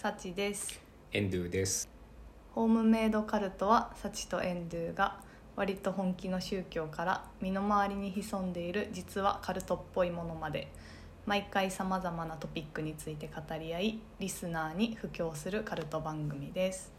[0.00, 0.80] サチです。
[1.10, 1.88] エンドゥです。
[2.54, 5.18] ホームメイドカルトはサチとエンドゥが
[5.56, 10.68] 割と本気の宗教から身の回りに潜んでいる実はカルトっぽいものまで。
[11.26, 16.92] 毎回さまざまなトピックについて語り合いリスナーに布教するカルト番組です。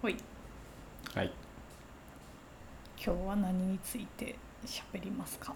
[0.00, 0.16] ほい。
[1.16, 1.32] はい。
[3.04, 5.52] 今日は何について喋りますか？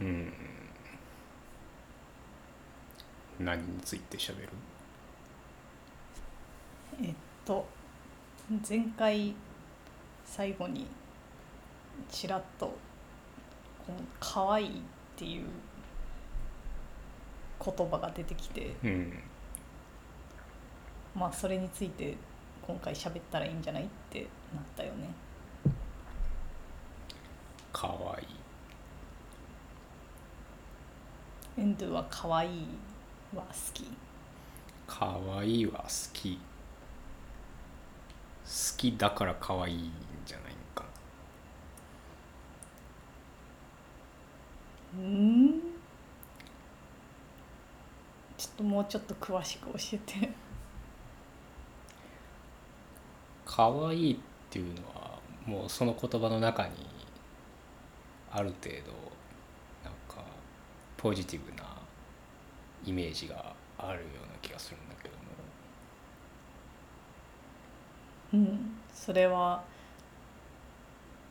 [0.00, 0.32] うん
[3.44, 4.48] 何について喋る？
[7.02, 7.14] えっ
[7.44, 7.66] と
[8.68, 9.34] 前回
[10.24, 10.86] 最後に
[12.10, 14.82] ちらっとこの「可愛いっ
[15.16, 15.46] ていう
[17.64, 19.18] 言葉が出てきてうん。
[21.14, 22.16] まあそれについて
[22.66, 25.08] 今回喋ったらいいんじゃないってなったよね。
[27.72, 28.26] かわいい。
[31.58, 32.66] エンドゥは可愛い
[33.36, 33.84] は好き。
[34.86, 36.36] かわいいは好き。
[36.36, 36.40] 好
[38.76, 39.92] きだからかわいいん
[40.26, 40.84] じゃないか
[44.94, 45.60] うん？
[48.36, 50.30] ちょっともうちょっと詳しく教えて。
[53.46, 54.16] かわいいっ
[54.50, 56.72] ていうのはもうその言葉の中に
[58.30, 58.92] ある程度
[59.84, 60.24] なんか
[60.96, 61.71] ポジティブな
[62.84, 65.22] イメージがあるような気がするんだけども。
[68.34, 68.76] うん。
[68.92, 69.62] それは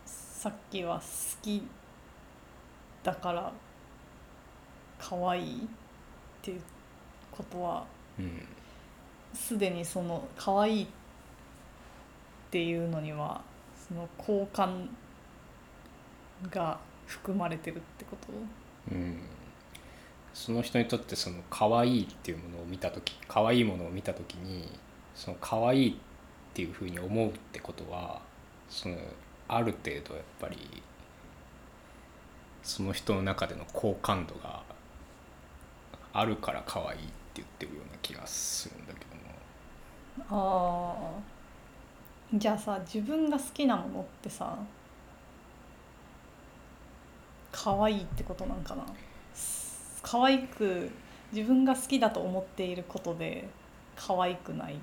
[0.06, 1.04] さっきは好
[1.42, 1.64] き
[3.04, 3.52] だから
[5.00, 5.68] 可愛いっ
[6.42, 6.62] ていう
[7.32, 7.86] ことは
[8.18, 8.46] うん。
[9.34, 10.88] すでにその可愛いっ
[12.52, 13.42] ていうのには
[13.88, 14.90] その好感
[16.50, 18.34] が含まれてるってこと？
[18.94, 19.20] うん
[20.34, 24.68] その人にとってその可愛いっていうものを見た時可愛いものを見た時に
[25.16, 25.94] その可愛いっ
[26.54, 28.22] ていうふうに思うってことは
[28.70, 28.98] その
[29.48, 30.58] ある程度やっぱり
[32.64, 34.64] その人の中での好感度が
[36.14, 37.06] あるから可愛いって
[37.36, 39.00] 言ってるような気がするんだけ
[40.30, 41.12] ども。
[41.14, 44.58] ああじゃあさ自分が好きなものってさ
[47.52, 48.86] 可愛いってことなんかな？
[50.02, 50.90] 可愛く
[51.32, 53.48] 自分が好きだと思っていることで
[53.96, 54.76] 可愛くない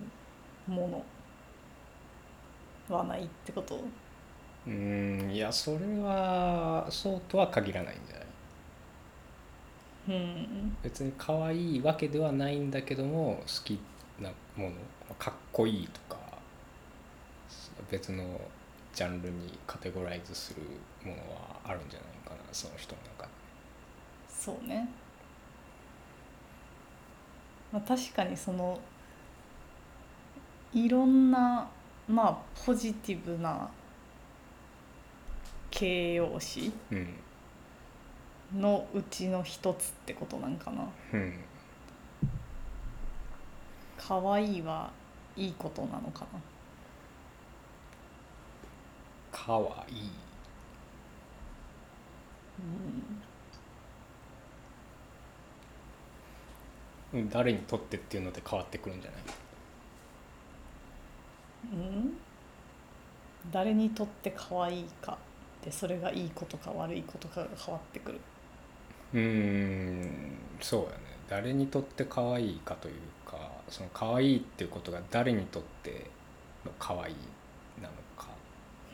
[0.67, 1.05] も
[2.89, 3.77] のはないってこと？
[4.67, 8.27] うーんいやそれはそうとは限らないんじゃない？
[10.09, 10.77] うん。
[10.83, 13.79] 別に可愛いわけではないんだけども好き
[14.21, 16.17] なものかっこいいとか
[17.91, 18.25] 別の
[18.95, 20.63] ジャンルにカテゴライズする
[21.05, 23.31] ものはあるんじゃないかなその人の中で。
[24.29, 24.89] そうね、
[27.73, 28.79] まあ、確かにその
[30.73, 31.69] いろんな
[32.09, 33.69] まあポジティブな
[35.71, 37.15] 形容詞うん
[38.57, 40.89] のうちの一つってことなんかな。
[41.13, 41.35] うん
[43.99, 44.91] 可愛いは
[45.37, 46.41] いいことなのかな。
[49.31, 50.11] かわいい。
[52.59, 53.28] うん
[57.31, 59.21] 誰にとってっていうので変わってくるんじゃない？
[61.73, 62.19] うん？
[63.51, 65.17] 誰にとって可愛いか
[65.65, 68.21] でそれがいいことか悪いことかが変わってくる。
[69.15, 70.97] うーんそうやね。
[71.29, 72.95] 誰にとって可愛いかという
[73.27, 76.11] かその可愛いっていうことが誰にとって
[76.67, 77.15] の可愛い
[77.81, 78.29] なのか。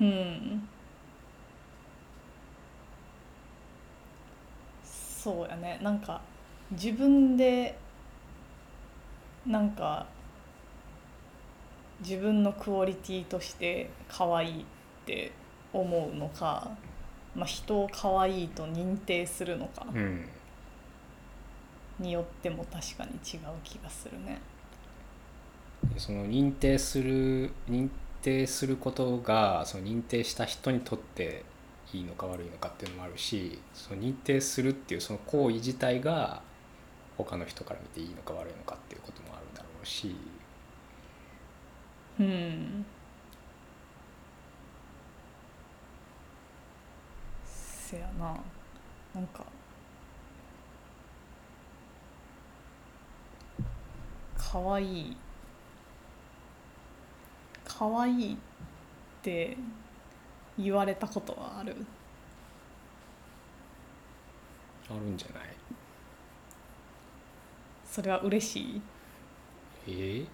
[0.00, 0.69] うん。
[4.84, 5.80] そうやね。
[5.82, 6.20] なんか
[6.70, 7.76] 自分で
[9.47, 10.06] なんか
[12.00, 14.65] 自分のクオリティとして可愛いっ
[15.06, 15.32] て
[15.72, 16.71] 思うのか、
[17.34, 20.28] まあ、人を可愛いと認定するのかうん
[21.98, 24.41] によっても確かに違う気がするね。
[25.97, 27.89] その認定する認
[28.22, 31.45] 定することがその認定した人にとって
[31.92, 36.41] いいのか悪いのかっていうのもあるしその認定するっていうその行為自体が
[37.16, 40.16] 他の人から見ていいのか悪いのかっていうこともあるだろうし。
[42.19, 42.84] うん。
[47.45, 48.37] せやな。
[49.15, 49.45] なんか。
[54.37, 55.09] かわい。
[55.11, 55.16] い
[57.65, 58.37] かわいいっ
[59.22, 59.57] て
[60.59, 61.75] 言われたことはある？
[64.89, 65.53] あるんじゃない？
[67.94, 68.82] それは嬉しい。
[69.86, 70.26] えー、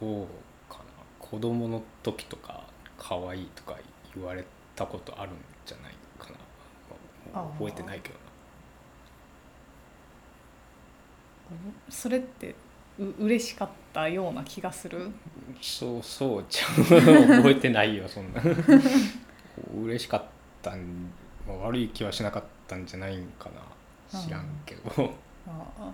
[0.00, 0.26] どう
[0.72, 0.84] かな？
[1.18, 2.64] 子供の時とか
[2.98, 3.76] 可愛いとか
[4.14, 4.42] 言われ
[4.74, 5.34] たことあるん
[5.66, 6.30] じゃないか
[7.34, 8.20] な、覚えてないけどな。
[11.90, 12.54] それって
[12.98, 15.10] う嬉しかったような気がする？
[15.60, 16.64] そうそうじゃ
[17.36, 18.40] 覚えてないよそんな。
[19.84, 20.24] 嬉しかっ
[20.62, 21.12] たん、
[21.46, 24.18] まあ、悪い気はしなかったんじゃないんかな。
[24.18, 25.92] 知らんけどあ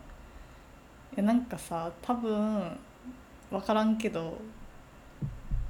[1.17, 2.79] やなんかさ多分
[3.51, 4.39] 分からんけど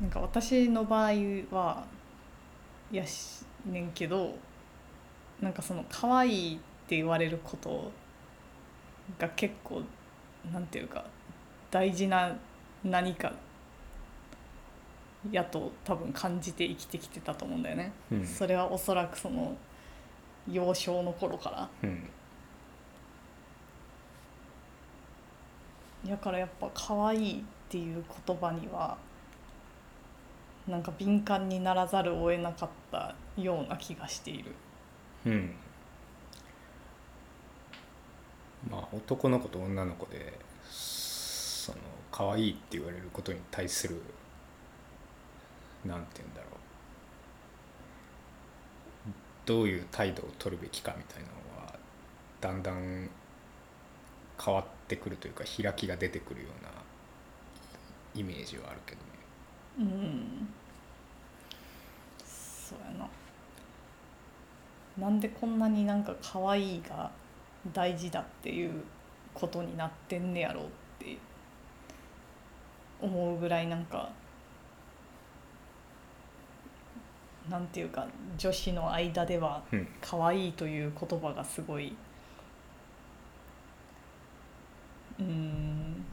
[0.00, 1.12] なんか私の場合
[1.50, 1.84] は
[2.90, 4.36] やしねんけど
[5.40, 7.90] なんかその可愛いって言われること
[9.18, 9.82] が結構
[10.52, 11.04] なんていうか
[11.70, 12.36] 大事な
[12.84, 13.32] 何か
[15.30, 17.92] やと多分感じて生きてきてたと思うんだよね。
[18.10, 18.26] うん。
[18.26, 19.56] それはおそらくその
[20.50, 21.68] 幼少の頃から。
[21.82, 22.08] うん
[26.08, 28.96] だからやっぱ可愛いっていう言葉には
[30.66, 34.52] なんか敏感にならざるを得なかったような気がしている。
[35.26, 35.54] うん。
[38.70, 40.38] まあ男の子と女の子で
[40.70, 41.78] その
[42.10, 44.00] 可愛いって言われることに対する
[45.84, 46.52] なんて言うんだろう。
[49.44, 51.34] どういう態度を取るべきかみたいなの
[51.66, 51.74] は
[52.40, 53.10] だんだん
[54.44, 56.70] 変わってくるというか開きが出てくるような
[58.14, 59.06] イメージはあるけどね。
[59.78, 60.48] うん。
[62.24, 63.08] そうやな。
[64.98, 67.10] なんでこんなになんか可愛いが
[67.72, 68.82] 大事だっていう
[69.32, 70.68] ことになってんねやろうっ
[70.98, 71.16] て
[73.00, 74.10] 思うぐらいなんか
[77.48, 78.06] なんていうか
[78.36, 79.88] 女子の間ではうん。
[80.00, 81.96] 可愛いという言葉がすごい
[85.18, 86.04] うん。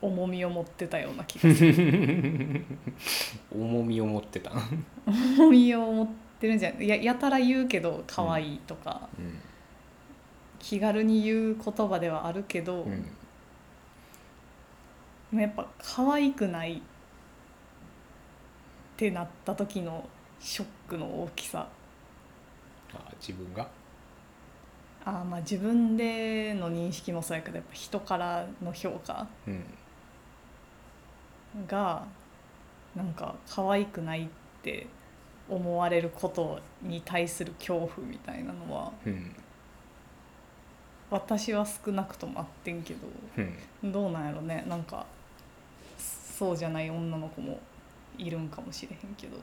[0.00, 2.64] 重みを持ってたような気がする。
[3.54, 4.50] 重みを持ってた。
[5.06, 6.08] 重みを持っ
[6.40, 6.88] てるんじゃない。
[6.88, 9.38] ややたら言うけど可愛いとか、うん。
[10.58, 12.86] 気軽に言う言葉ではあるけど、
[15.32, 15.40] うん。
[15.40, 16.82] やっぱ可愛くないっ
[18.96, 20.08] てなった時の
[20.40, 21.68] ショックの大きさ。
[22.94, 23.66] あ自分が？
[25.04, 29.64] あーまあ自分での認識もそうやけどやっぱ人からの評価うん。
[31.66, 32.04] が
[32.94, 34.28] なんか可愛くないっ
[34.62, 34.86] て
[35.48, 39.34] 思われることに対する恐怖みたいなのはうん。
[41.10, 43.06] 私は少なくともあってんけど
[43.82, 43.92] うん。
[43.92, 44.64] どうなんやろね。
[44.68, 45.04] なんか
[45.98, 47.60] そうじゃない女の子も
[48.18, 49.36] いるんかもしれへんけど、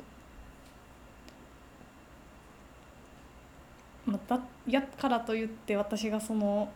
[4.10, 6.68] まあ、だやからといって私がその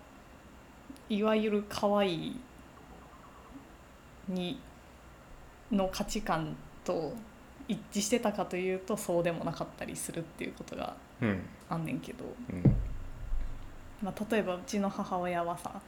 [1.10, 2.40] いわゆる可愛い
[4.28, 4.60] に
[5.72, 7.12] の価値観と
[7.68, 12.24] 一致してたかというとそうでもなかったりするっていうことがうんあんねんけど。
[12.52, 12.76] うん
[14.04, 15.82] まあ、例えばうちの母親はさ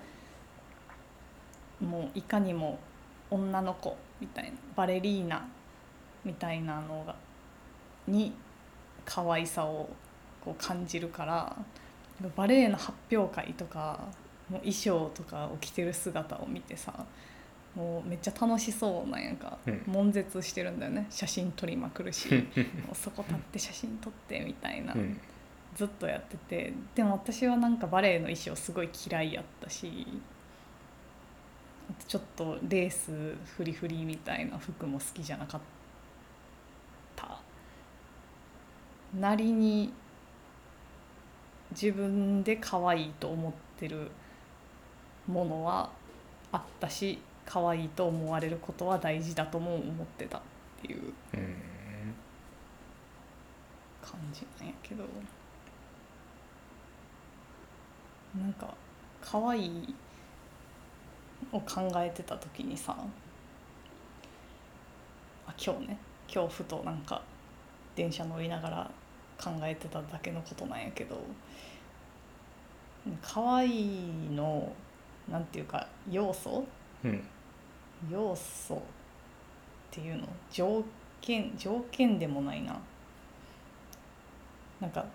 [1.82, 2.80] もういかにも
[3.30, 5.46] 女の子みたいなバレリーナ
[6.24, 7.14] みたいなのが
[8.08, 8.34] に
[9.04, 9.90] 可愛さを
[10.46, 11.58] こう感じるから
[12.38, 14.08] バレエの発表会とか
[14.50, 17.06] もう衣装とかを着てる姿を見てさ
[17.76, 19.84] もうめっちゃ楽しそうなんやんか、うん。
[19.86, 21.08] 悶絶してるんだよね。
[21.10, 22.34] 写真撮りまくるし。
[22.34, 24.94] もうそこ立って写真撮ってみたいな。
[24.94, 25.20] うん。
[25.76, 26.74] ずっとやってて。
[26.96, 30.08] でも私はなんかバレエの衣装すごい嫌いやったし
[32.08, 33.12] ちょっとレース
[33.58, 35.62] フリフリみたいな服も好きじゃなかっ
[37.16, 37.40] た。
[39.20, 39.92] なりに
[41.80, 44.10] 自分で可愛いと思ってる
[45.28, 45.90] ものは
[46.52, 50.42] あったし可愛いと思われることは大事だとも思ってたっ
[50.82, 51.02] ていう
[54.02, 55.04] 感じなんやけど。
[58.42, 58.74] なんか
[59.22, 59.96] 可愛い
[61.52, 62.96] を考えてた時にさ
[65.48, 65.98] あ今日ね
[66.32, 67.22] 今日ふとなんか
[67.96, 68.92] 電車乗りながら
[69.38, 71.20] 考えてただけのことなんやけど
[73.22, 74.72] 可愛いの
[75.30, 76.66] なんていうか要素？
[77.04, 77.24] うん。
[78.10, 78.80] 要素っ
[79.92, 80.28] ていうの？
[80.52, 80.84] 条
[81.22, 82.80] 件条件でもないな。
[84.80, 85.06] なんか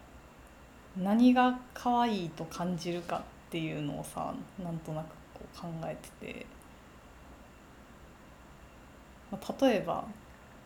[0.97, 6.47] 何が可愛いと感じるかっていうのをさなんとなくこう考えてて、
[9.31, 10.05] まあ、例えば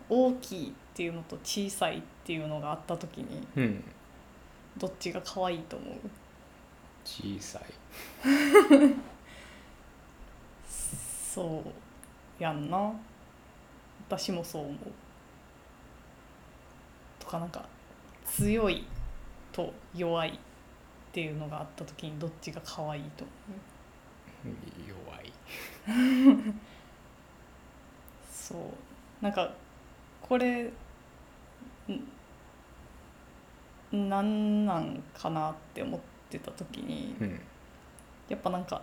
[0.08, 3.84] 大きいっていうのと小さいっていうのがあった時にうん。
[4.76, 5.98] どっちが可愛いと思う？
[7.04, 7.62] 小さい。
[10.68, 11.62] そ
[12.38, 12.92] うやんな。
[14.08, 14.76] 私もそう思う。
[17.20, 17.64] とかなんか
[18.26, 18.84] 強い
[19.52, 20.32] と弱いっ
[21.12, 23.32] ていうのがあった時にどっちが可愛いと思
[24.52, 24.56] う？
[24.88, 25.32] 弱い。
[28.30, 28.58] そう。
[29.22, 29.52] なんか
[30.26, 30.72] これ
[33.94, 36.00] んなんなんかなって思っ
[36.30, 37.40] てた時にうん。
[38.28, 38.80] やっぱなんか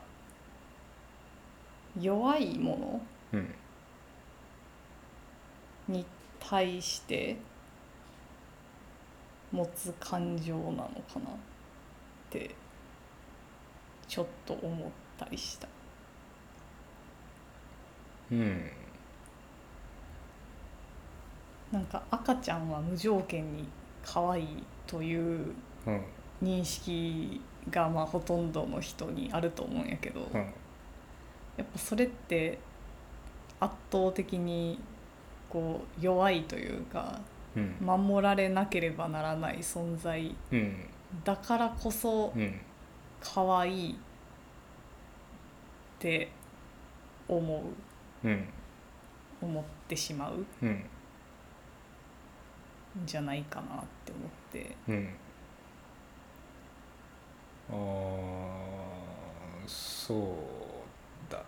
[2.00, 3.02] 弱いも
[3.34, 3.56] うん。
[5.90, 6.06] のに
[6.40, 7.38] 対して
[9.52, 10.72] 持つ感情なの
[11.12, 11.34] かなっ
[12.30, 12.56] て
[14.08, 15.68] ちょっと思ったりした。
[18.32, 18.81] うん
[21.72, 23.68] なんか赤ちゃんは無条件に
[24.06, 25.54] 可愛いという
[25.86, 26.02] うん。
[26.42, 30.40] 認識がまあほとんどの人にあると思うんやけど、うん。
[30.40, 32.58] やっぱそれって
[33.60, 34.80] 圧倒的に
[35.50, 37.22] こう弱いというか
[37.56, 37.76] うん。
[37.80, 40.86] 守られなければならない存在うん。
[41.24, 42.60] だからこそうん。
[43.20, 43.96] 可愛いっ
[46.00, 46.30] て
[47.28, 47.64] 思
[48.24, 48.28] う。
[48.28, 48.48] うん。
[49.42, 50.46] 思ってしまう
[53.06, 54.76] じゃないかなって思って。
[54.88, 55.10] うん。
[57.70, 61.44] あーそうだね。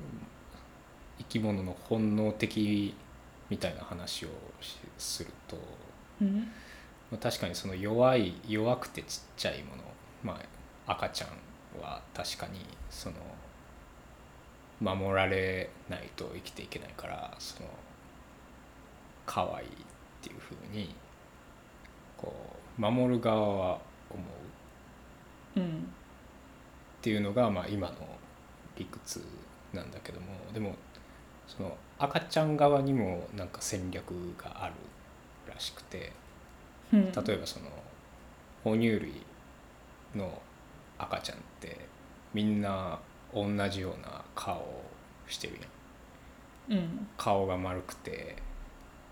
[0.00, 0.26] うん。
[1.18, 2.94] 生き物の本能的
[3.50, 4.28] みたいな話を
[4.60, 5.58] しすると、
[6.20, 6.48] うん。
[7.10, 9.82] まあ確かにその弱い弱くてちっちゃいもの、
[10.22, 10.40] ま
[10.86, 11.30] あ、赤ちゃん
[11.82, 13.16] は確かにその
[14.84, 17.68] 守られないと生きていけないからその
[19.26, 19.70] 可愛いっ
[20.22, 20.94] ていうふうに
[22.16, 22.34] こ
[22.78, 23.78] う守る側は
[24.10, 24.22] 思
[25.56, 25.70] ううんっ
[27.00, 27.94] ていうのが、まあ、今の
[28.76, 29.22] 理屈
[29.72, 30.74] なんだけどもでも
[31.46, 34.74] その赤ちゃん側にもなんか戦略がある
[35.52, 36.12] らしくて。
[36.92, 37.66] うん例えばその
[38.62, 39.22] 哺乳類
[40.14, 40.40] の
[40.98, 41.76] 赤ちゃんって
[42.32, 42.98] みんな
[43.34, 44.84] 同じような顔を
[45.26, 45.58] してる
[46.68, 46.78] やん。
[46.78, 47.08] うん。
[47.16, 48.36] 顔が丸くて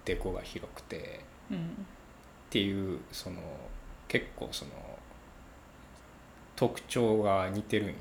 [0.04, 1.60] デコが広くてうんっ
[2.50, 3.36] ていうその
[4.08, 4.70] 結構その
[6.54, 7.98] 特徴が似てるんよね。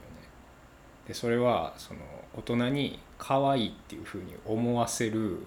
[1.08, 2.02] でそれはその
[2.36, 5.46] 大人に可愛いっていうふうに思わせる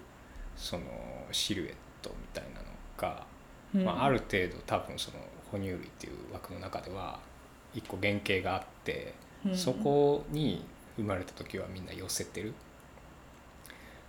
[0.55, 0.83] その
[1.31, 2.65] シルエットみたいなの
[2.97, 3.25] が
[3.73, 3.85] うん。
[3.85, 5.17] まあ、ある程度多分その
[5.51, 7.19] 哺乳類っていう枠の中では
[7.73, 10.63] 一個原型があって、うんそこに
[10.97, 12.53] 生まれた時はみんな寄せてる。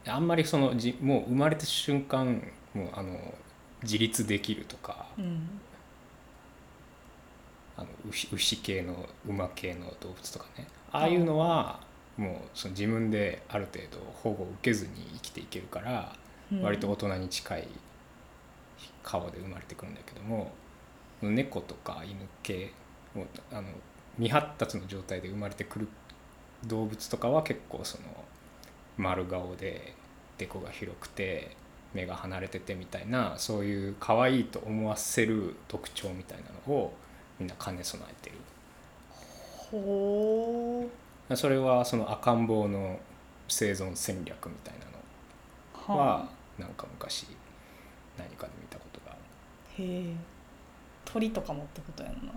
[0.04, 2.42] であんまりそのじもう生まれた瞬間
[2.74, 3.18] もうあの
[3.82, 5.60] 自立できるとかうん。
[7.76, 10.66] あの牛牛系の馬系の動物とかね。
[10.92, 11.80] ああいうのは
[12.16, 16.16] もうその自分である程度保護を受けずに生きていけるから
[16.52, 16.62] うん。
[16.62, 17.68] 割と大人に近い
[19.02, 20.52] 顔で生まれてくるんだけども
[21.22, 22.70] 猫とか犬系
[23.14, 23.68] もうあの
[24.16, 25.88] 未発達の状態で生まれてくる
[26.64, 28.04] 動物とかは結構その
[28.96, 29.94] 丸顔で
[30.38, 31.56] デコが広くて
[31.94, 36.94] 目が離れててみたいなそういう可愛いと思わせる特徴みたいなのを
[37.38, 38.36] みんな兼ね備えてる。
[39.70, 40.88] ほ
[41.34, 43.00] それはその赤ん坊の
[43.48, 47.26] 生存戦略みたいなのうはなんか昔
[48.16, 49.14] 何かで見たことがあ
[49.78, 49.84] る。
[49.84, 50.14] へえ。
[51.04, 52.32] 鳥とかもってことやんな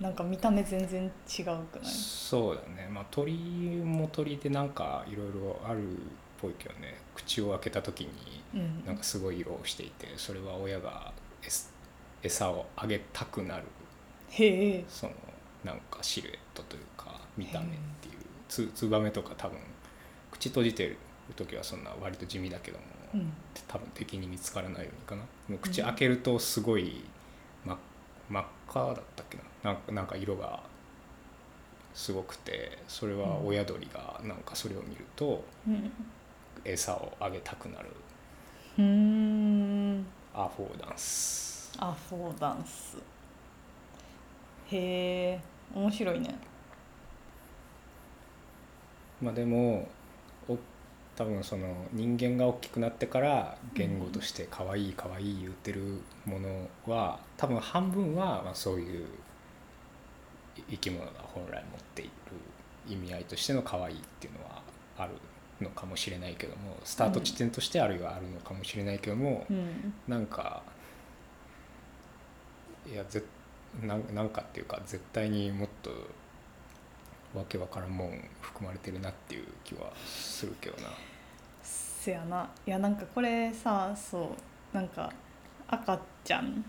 [0.00, 1.84] なんか見た目全然違うくない？
[1.84, 2.88] そうだね。
[2.90, 5.96] まあ鳥も鳥でなんかいろいろあるっ
[6.40, 6.96] ぽいけどね。
[7.14, 8.84] 口を開けた時にうん。
[8.86, 11.12] なんかすごい色をしていてそれは親が
[12.22, 13.64] 餌をあげたくなる。
[14.30, 14.84] へえ。
[14.88, 15.12] その
[15.64, 17.68] なんかシルエットというか見た目っ
[18.00, 18.14] ていう。
[18.48, 19.58] つツバメとか多分
[20.30, 20.96] 口閉じてる
[21.36, 23.32] 時はそんな割と地味だけども、うん。
[23.68, 25.22] 多分敵に見つからないようにかな。
[25.48, 27.04] もう口開けるとすごい
[27.66, 27.76] 真っ
[28.30, 30.60] 真っ赤だったっけななんかなんか色が
[31.94, 35.90] すごくてそれは親鳥がなんかそれを見るとうん。
[36.64, 37.88] 餌をあげたくなる。
[38.78, 40.06] うーん。
[40.34, 41.72] アフォーダンス。
[41.78, 42.98] アフォーダンス。
[44.70, 45.40] へえ
[45.74, 46.34] 面白いね。
[49.22, 49.88] まあでも
[50.48, 50.58] お
[51.16, 59.06] 多分その人間が大きくなってから言語として可愛い可愛い言ってるものは多分半分はまあそういう
[60.68, 61.62] 生き物が本来持っ
[61.94, 62.10] ている
[62.88, 64.62] 意味合いとしての可愛いっていうのは
[64.98, 65.12] ある
[65.60, 69.94] のかもしれないけどもスタート地点としてあるいはあるのかもしれないけども、うん。
[70.08, 70.62] なんか
[72.90, 73.22] いやぜ
[73.82, 75.90] なんなんかっていうか絶対にもっと
[77.34, 80.88] わけわからんもん含まれてるなっていう気はするけどな。
[81.62, 82.48] せやな。
[82.66, 84.36] いやなんかこれさそ
[84.72, 85.12] うなんか
[85.68, 86.64] 赤ちゃん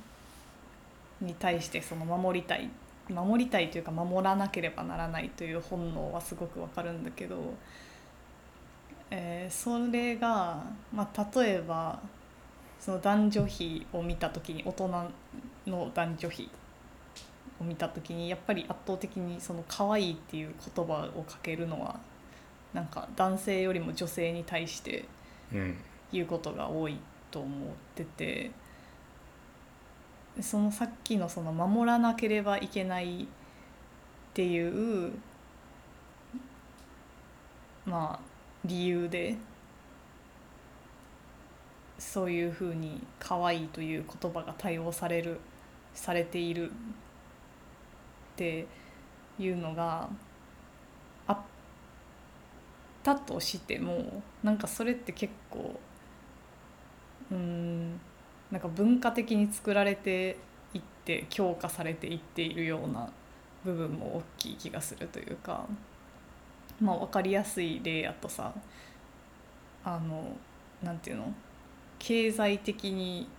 [1.22, 2.70] に対してその守りたい
[3.12, 7.54] 守りたいというか守らなければならないという本能はすごくわかるんだけど、
[9.10, 10.64] えーそれが、
[10.94, 12.00] まあ、例えば
[12.80, 14.88] その男女比を見た時に大人
[15.68, 16.50] の男女比
[17.60, 22.00] を見た時にやっぱり圧倒的にその可愛いっていう言葉をかけるのは
[22.74, 25.06] なんか男性よりも女性に対して
[25.54, 25.76] うん。
[26.12, 26.98] 言うことが多い
[27.30, 28.52] と思ってて
[30.40, 33.28] そのさっきのその守らなければいけないっ
[34.34, 35.14] ていう
[37.86, 38.32] まあ
[38.64, 39.36] 理由で
[41.98, 45.40] そういうふうに可愛いという言葉が対応される
[45.94, 46.74] されているっ
[48.36, 48.66] て
[49.38, 50.10] いうのが
[51.28, 51.38] あっ
[53.04, 55.80] たとしてもなんかそれって結構
[57.32, 58.00] うん
[58.52, 60.38] なんか文化的に作られて
[60.74, 63.10] いって強化されていっているような
[63.64, 65.66] 部分も大きい気がするというか
[66.82, 68.54] まあ分かりやすい例やとさ
[69.84, 70.36] あの
[70.84, 71.34] なんていうの？
[72.00, 73.30] 経済的に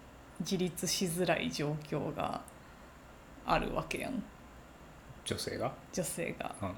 [0.41, 2.41] 自立しづらい状況が
[3.45, 4.23] あるわけやん。
[5.25, 5.73] 女性が？
[5.93, 6.55] 女性が。
[6.63, 6.75] うん。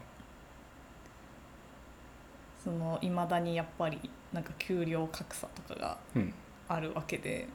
[2.64, 6.34] その未だにやっぱりなんか給料格差とかがうん。
[6.66, 7.46] あるわけで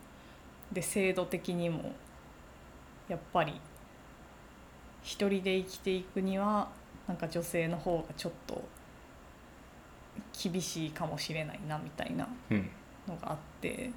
[0.71, 1.91] で制度的にも
[3.07, 3.59] やっぱり
[5.01, 6.69] 一人で生きていくには
[7.07, 8.61] なんか女性の方がちょっと
[10.41, 12.69] 厳しいかもしれないなみたいなうん。
[13.07, 13.89] のがあって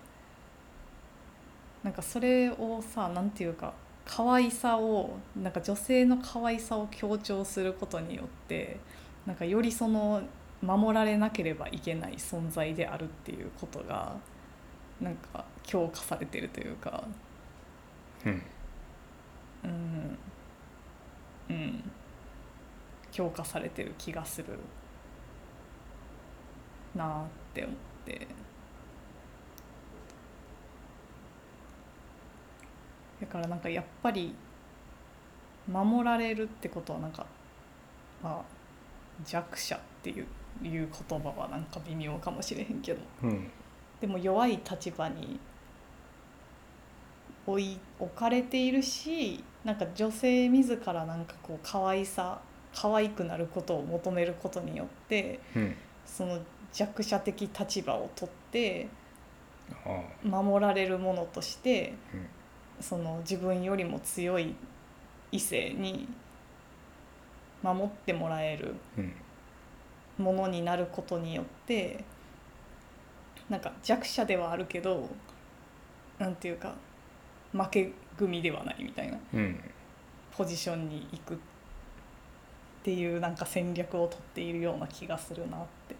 [1.82, 8.78] なんかそれをさなんていうか可愛さをなんか女性の可愛さを強調することによって
[9.26, 10.22] なんかよりその
[10.62, 14.16] 守られなければいけない存在であるっていうことが
[15.02, 17.04] なんか強化されてるというか。
[18.24, 18.42] うん。
[19.64, 20.18] うん。
[21.50, 21.90] うん。
[23.10, 24.58] 強化されてる気がする
[26.94, 28.26] なあって思って。
[33.20, 34.34] だからなんかやっぱり
[35.70, 37.26] 守られるってことはなんか
[38.22, 38.42] まあ
[39.24, 40.26] 弱者っていう
[40.62, 43.00] いう言葉はなんか微妙かもしれへんけど。
[43.24, 43.50] うん
[44.02, 45.38] でも弱い立場に
[47.46, 52.40] 置い置かれているしなんか女性自らなんかこう可愛さ
[52.74, 55.76] 可愛くなることを求めることによってうん。
[56.04, 56.40] その
[56.72, 58.88] 弱者的立場を取って
[60.24, 62.26] 守られるものとしてうん。
[62.82, 64.56] その自分よりも強い
[65.30, 66.08] 異性に
[67.62, 69.12] 守ってもらえるうん。
[70.18, 72.04] ものになることによって
[73.52, 75.10] なんか弱者ではあるけど
[76.18, 76.74] なんていうか
[77.52, 79.60] 負け組ではないみたいなうん。
[80.34, 81.36] ポジションに行くっ
[82.82, 85.94] ていうなんか戦略を取っているような気がするなって。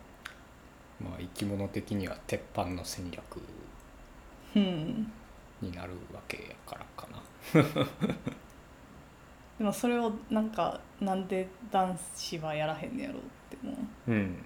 [0.98, 3.22] まあ生き物的には鉄板の戦略
[4.56, 5.12] うん、
[5.60, 7.22] になるわけやからかな。
[9.58, 13.76] でもそれをなんかなんで男子はやらへんねやろうっても
[14.08, 14.10] う。
[14.10, 14.36] うん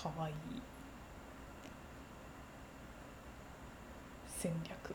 [0.00, 0.34] かわいい
[4.28, 4.94] 戦略。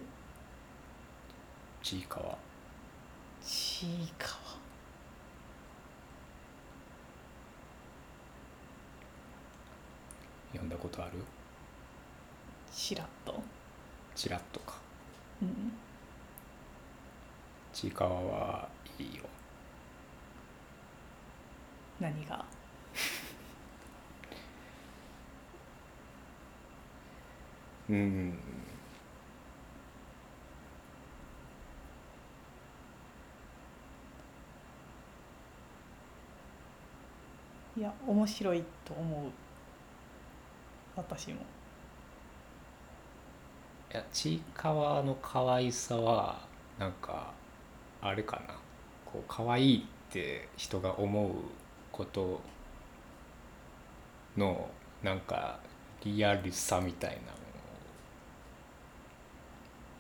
[1.82, 2.38] ちいかわ。
[3.44, 4.34] ちいかわ。
[10.54, 11.22] 読んだことある？
[12.72, 13.44] ちらっと。
[14.16, 14.76] ちらっとか。
[15.42, 15.74] うん。
[17.74, 19.24] ちいかわはいいよ。
[22.00, 22.46] 何が？
[27.90, 28.38] うん
[37.76, 39.32] いや面白いと思う。
[40.96, 41.42] 私も。
[43.92, 46.40] いやちいかわの可愛さは
[46.78, 47.34] なんか
[48.02, 48.54] あれかな。
[49.06, 51.32] こう可愛いって人が思う
[51.92, 52.42] こと
[54.38, 54.70] の
[55.02, 55.60] なんか
[56.06, 57.43] リアルさみたいな。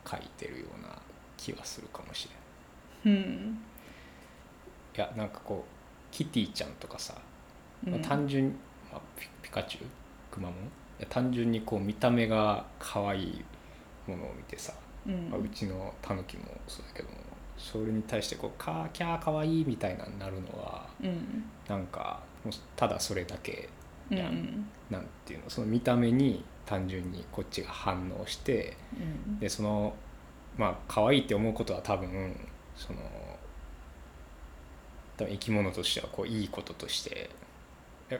[0.09, 0.89] 書いてるような
[1.37, 2.29] 気はするかもし
[3.05, 3.15] れん。
[3.15, 3.57] うん、
[4.95, 7.15] いやなんかこうキティちゃんとかさ、
[7.85, 7.93] うん。
[7.93, 8.55] まあ単純、
[8.91, 9.85] まあ、ピピカチュウ？
[10.31, 10.57] くまモン
[10.99, 13.45] や単純にこう見た目が可愛い
[14.07, 14.73] ものを見てさ、
[15.05, 15.29] うん。
[15.29, 17.15] まあうちのタヌキもそうだけども
[17.57, 21.43] それに対してこう「カーキャーかわいい」みたいなになるのはうん。
[21.67, 23.69] なんかもうただそれだけ
[24.11, 24.65] うん。
[24.89, 25.49] なんていうの？
[25.49, 28.75] その見た目に単純にこっちが反応して
[29.27, 29.39] うん。
[29.39, 29.95] でその
[30.57, 32.35] まあ可愛いって思うことは多分
[32.75, 32.99] その
[35.17, 37.29] 多分生き物としてはこういいこととして
[38.09, 38.19] え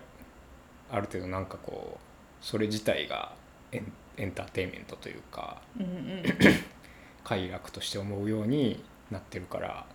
[0.91, 3.34] ある程度なんかこうそれ自体が
[3.71, 6.23] エンエンターテインメントというかうんうん
[7.23, 9.86] 快楽として思うようになってるから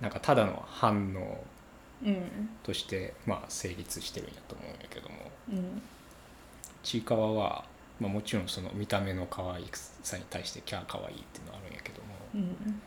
[0.00, 1.44] なんかただの反応
[2.02, 2.50] うん。
[2.62, 5.14] としてまあ成立してるんやと思うんやけども。
[5.52, 5.82] うん。
[6.82, 7.64] ちいかわは、
[8.00, 9.64] まあ、もちろんその見た目の可愛
[10.02, 12.82] さに対してキャー可愛いっていうのはあるんやけどもうん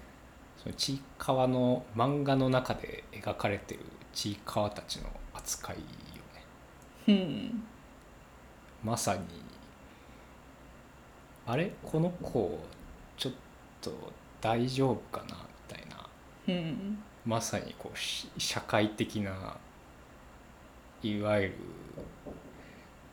[0.58, 3.82] そのちいかわの漫画の中で描かれてる
[4.14, 5.86] ちいかわたちの扱いよね。
[7.08, 7.64] うん。
[8.84, 9.22] まさに
[11.46, 11.72] あれ？
[11.84, 12.60] この子
[13.16, 13.34] ちょっ
[13.82, 13.92] と
[14.42, 15.36] 大丈夫かな
[15.70, 16.10] みたいな。
[16.48, 16.98] うん。
[17.24, 19.58] まさにこうし社会的な
[21.04, 21.56] いわゆる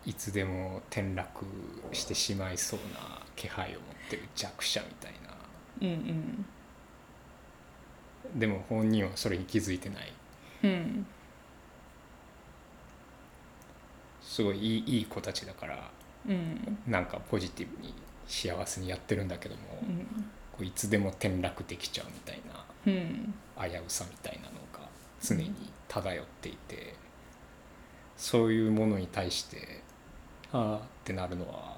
[0.07, 1.45] いつでも転落
[1.93, 5.35] してしまいそうな気配を持ってる弱者みたいな。
[5.81, 6.47] うん
[8.35, 8.39] うん。
[8.39, 10.13] でも本人はそれに気づいてない。
[10.65, 11.07] うん。
[14.23, 15.91] すごいいいいい子たちだから
[16.29, 16.79] うん。
[16.87, 17.95] なんかポジティブに
[18.27, 20.07] 幸せにやってるんだけども、うん。
[20.53, 23.35] こういつでも転落できちゃうみたいなうん。
[23.71, 24.89] 危うさみたいなのが
[25.23, 25.53] 常に
[25.89, 26.95] 漂っていて、
[28.17, 29.83] そういうものに対して
[30.55, 31.77] ああってなるのは、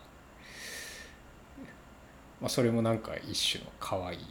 [2.40, 4.24] まあ、それもなんか一種の可愛いみ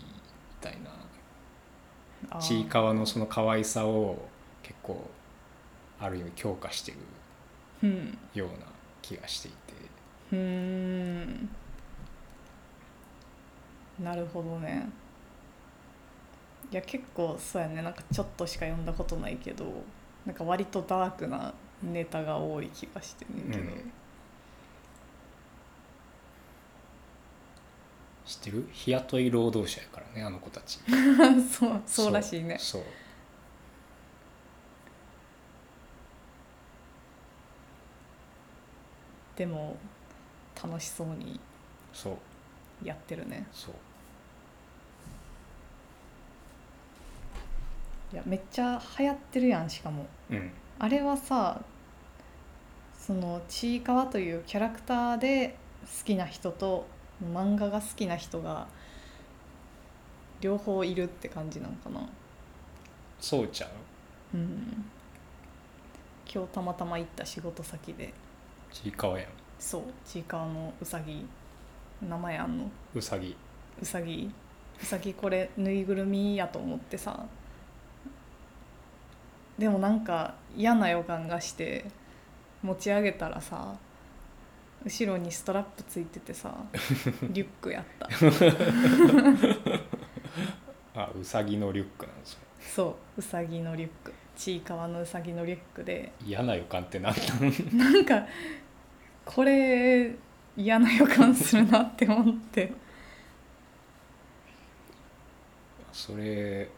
[0.62, 2.40] たいな。
[2.40, 4.18] ちいかわのその可愛さを
[4.64, 5.00] 結構
[6.00, 6.98] ある意味強化してる
[7.84, 8.18] うん。
[8.34, 8.66] ような
[9.02, 9.58] 気がしていて。
[10.32, 11.50] うーん。
[14.00, 14.88] なるほどね。
[16.72, 17.82] いや結構そうやね。
[17.82, 19.66] なんかちょっとしか読んだことないけど
[20.26, 21.54] なんか割とダークな
[21.84, 23.92] ネタが多い気がしてんねんけど、うん
[28.26, 28.68] 知ってる？
[28.72, 30.80] 日雇い労働者やからねあの子たち。
[31.52, 32.58] そうそうらしいね。
[32.60, 32.84] そう
[39.36, 39.78] でも
[40.62, 41.40] 楽しそうに
[41.94, 42.88] そう。
[42.88, 43.46] やってるね。
[43.52, 43.74] そう。
[48.14, 50.08] いやめっちゃ流行ってるやんしかも。
[50.30, 50.52] うん。
[50.80, 51.62] あれはさ
[52.98, 56.88] そのちいかわというキャラクターで好きな人と
[57.24, 58.68] 漫画が好きな人が
[60.42, 62.02] 両方いるって感じなんかな。
[63.20, 63.68] そうちゃ
[64.34, 64.38] う？
[64.38, 64.86] うん。
[66.32, 68.14] 今日たまたま行った仕事先で。
[68.72, 69.30] ちいかわやん。
[69.58, 69.84] そう。
[70.06, 71.26] ちいかわのうさぎ。
[72.02, 72.70] 名前あんの？
[72.94, 73.36] うさぎ。
[73.82, 74.32] うさぎ。
[74.82, 77.26] うさぎこれぬいぐるみやと思ってさ。
[79.58, 81.86] でもなんか嫌な予感がして
[82.62, 83.78] 持ち上げたらさ
[84.86, 86.56] 後ろにストラップついててさ
[87.30, 88.08] リュックやった。
[91.02, 94.14] あうさぎのリュックなんですよそううさぎのリュック。
[94.36, 96.12] ちいかわのうさぎのリュックで。
[96.24, 97.16] 嫌な予感って何
[97.74, 98.28] なん なんか
[99.26, 100.14] これ
[100.56, 102.72] 嫌な予感するなって思って。
[105.92, 106.70] それ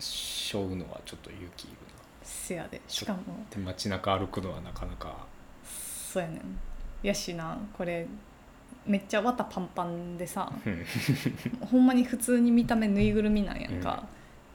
[0.00, 1.78] 背負うのはちょっと勇気いるな。
[2.24, 2.80] せやで。
[2.88, 3.46] しかも。
[3.48, 5.24] で街中歩くのはなかなか。
[5.64, 6.58] そうやねん
[7.04, 8.06] やしなこれ
[8.86, 11.66] めっちゃ綿パンパンでさうん。
[11.66, 14.04] ほんまに普通に見た目ぬいぐるみなんやんか、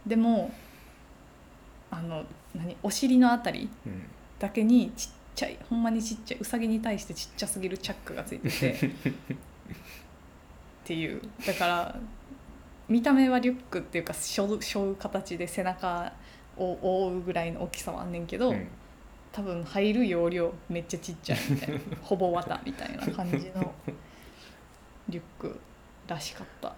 [0.05, 0.51] でも
[1.91, 2.23] あの
[2.55, 4.03] 何お尻のあたりうん
[4.39, 8.71] だけにちっちゃいほんまにちっちゃいうさぎに対してちっちゃすぎるチャックがついてて。
[8.71, 8.79] っ
[10.85, 11.21] ていう。
[11.45, 11.99] だから
[12.87, 14.57] 見た目はリュックっていうか背負
[14.91, 16.11] う形で背中
[16.57, 18.67] を覆うぐらいの大きさはあんねんけど、うん
[19.31, 21.79] 多分入る容量めっちゃちっちゃいみたいな。
[22.01, 23.73] ほぼ綿みたいな感じの
[25.09, 25.59] リュック
[26.07, 26.73] らしかった。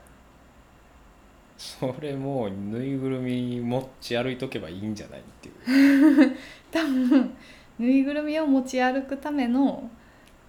[1.57, 6.37] それもうぬいぐるみ持ち歩いとけばいいんじゃないっていう。
[6.71, 7.37] 多分
[7.77, 9.89] ぬいぐるみを持ち歩くための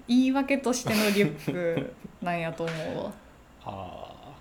[0.08, 3.12] 言い訳としてのリュックなんやと思うわ、
[3.64, 4.34] あ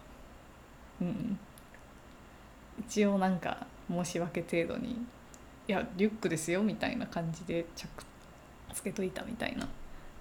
[0.99, 1.39] うん、
[2.79, 5.05] 一応なんか申し訳程度に
[5.67, 8.03] 「いやリュックですよ」みたいな感じでチャック
[8.73, 9.67] つけといたみたいな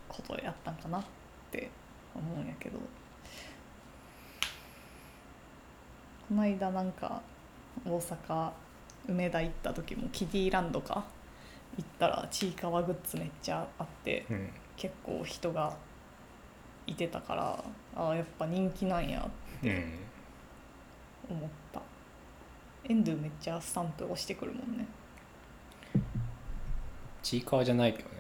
[0.08, 1.04] ことをやったんかなっ
[1.50, 1.70] て
[2.14, 2.78] 思うんやけど。
[6.28, 7.20] この間なんか
[7.84, 8.52] 大阪
[9.08, 11.04] 梅田行った時もキディランドか
[11.76, 14.50] 行ったらちいかわグッズめっちゃあってあうん。
[14.76, 15.76] 結構人が
[16.86, 17.64] いてたから
[17.96, 19.28] ああやっぱ人気なんや
[19.64, 19.98] うん。
[21.28, 21.82] 思った。
[22.84, 24.86] エンドゥめっちゃスタンプ押してくるもんね
[27.22, 28.14] ちいかわじゃないけどね。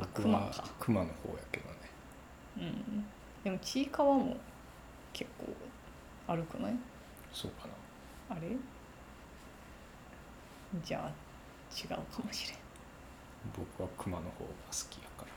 [0.00, 0.64] あ僕は熊か。
[0.78, 1.76] 熊の方やけどね。
[2.58, 3.04] うん。
[3.44, 4.36] でもちいかわも
[5.12, 5.46] 結構
[6.32, 6.74] あるくない？
[7.32, 7.66] そうか
[8.28, 8.36] な。
[8.36, 8.56] あれ？
[10.84, 11.08] じゃあ
[11.74, 12.58] 違うかもしれん。
[13.56, 15.28] 僕は熊の方が好きやから。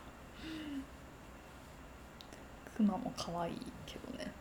[2.75, 4.31] クマも可愛いけどね。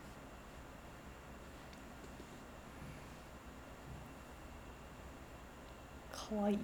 [6.11, 6.57] 可愛い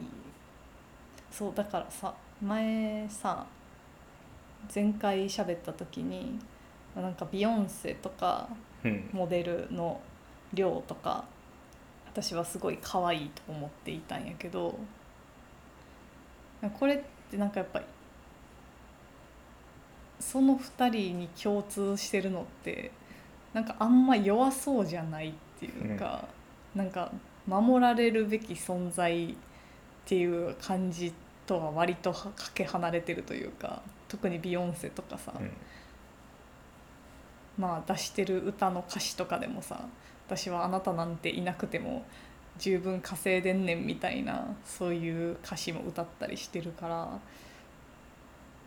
[1.38, 3.46] そうだからさ前さ
[4.74, 6.40] 前回喋った時に
[6.96, 8.50] なんかビヨンセとか
[8.84, 9.10] うん。
[9.12, 10.02] モデルの
[10.54, 11.26] 量とか
[12.08, 14.80] 私はすごい可愛いと思っていたんやけど
[16.80, 17.86] これってなんかやっぱり
[20.20, 22.92] その2人に共通してるのって
[23.54, 26.26] なんかあんま弱そうじゃないっていうか、
[26.76, 27.12] なんか
[27.48, 29.36] 守られるべき存在っ
[30.06, 31.14] ていう感じ
[31.48, 35.52] とは割とかけ離れてるというか特にビヨンセとかさ、うん。
[37.58, 39.80] まあ出してる歌の歌詞とかでもさ
[40.28, 42.06] 私はあなたなんていなくても
[42.60, 47.22] 十分稼いでんねんみたいなそういう歌詞も歌ったりしてるから、ま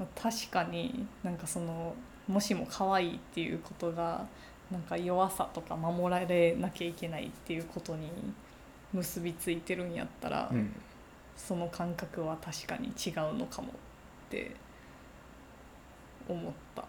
[0.00, 1.94] あ確かになんかその
[2.26, 4.26] もしも可愛いっていうことが
[4.70, 8.10] なんか弱さとか守られなきゃいけないっていうことに
[8.92, 10.72] 結びついてるんやったら、うん
[11.46, 13.72] その感覚は確かに違うのかもっ
[14.30, 14.54] て
[16.28, 16.84] 思った。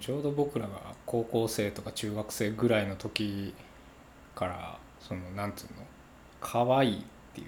[0.00, 3.54] ちょうど僕らが高校生とか中学生ぐらいの時
[4.34, 5.86] からそのなんつうの
[6.40, 7.02] 可愛いっ
[7.34, 7.46] ていう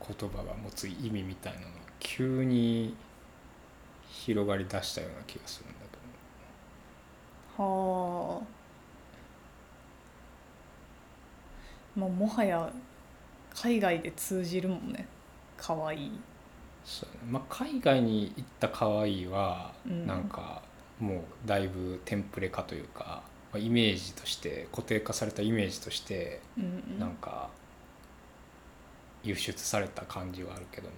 [0.00, 2.94] 言葉が持つ意味みたいなのが急に
[4.08, 5.98] 広がりだしたような気がするんだけ
[7.56, 8.57] はあ
[11.98, 12.70] まあもはや
[13.54, 15.06] 海外で通じるもんね。
[15.56, 16.10] 可愛い。
[16.10, 16.16] ど
[16.84, 17.18] そうね。
[17.30, 20.06] まあ海外に行った可愛いはうん。
[20.06, 20.62] なんか
[20.98, 27.48] もうだいぶテンプレ化というか、まあイメージとして固定化されたイメージとしてうんなんか
[29.24, 30.94] 輸出された感じはあるけども、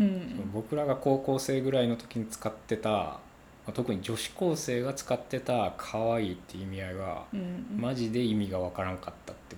[0.00, 3.20] うん僕らが高校生ぐらいの時に使ってた、ま
[3.68, 9.56] あ特に女子高生が使ってた可愛いって意味合いはうんマジで意味がわからんかったって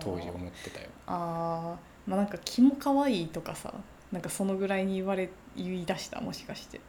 [0.00, 0.88] 当時思ってたよ。
[1.06, 2.10] あー。
[2.10, 3.72] まあなんか気も可愛いとかさ
[4.10, 6.20] なんかそのぐらいに言われ言い出した？
[6.20, 6.80] もしかして。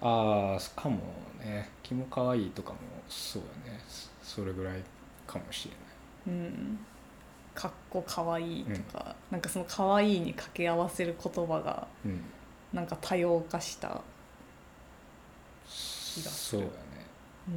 [0.00, 0.98] ああかも
[1.40, 1.70] ね。
[1.82, 3.80] 気も可愛いとかもそうだね。
[4.22, 4.82] それぐらい
[5.26, 5.68] かもし
[6.26, 6.38] れない。
[6.38, 6.78] うん。
[7.54, 12.22] かっこ可愛いとか、なんかその可愛いに掛け合わせる言葉がうん、
[12.72, 14.00] なんか多様化した、が
[15.66, 16.30] する。
[16.32, 16.72] そうだね。
[17.48, 17.54] うん、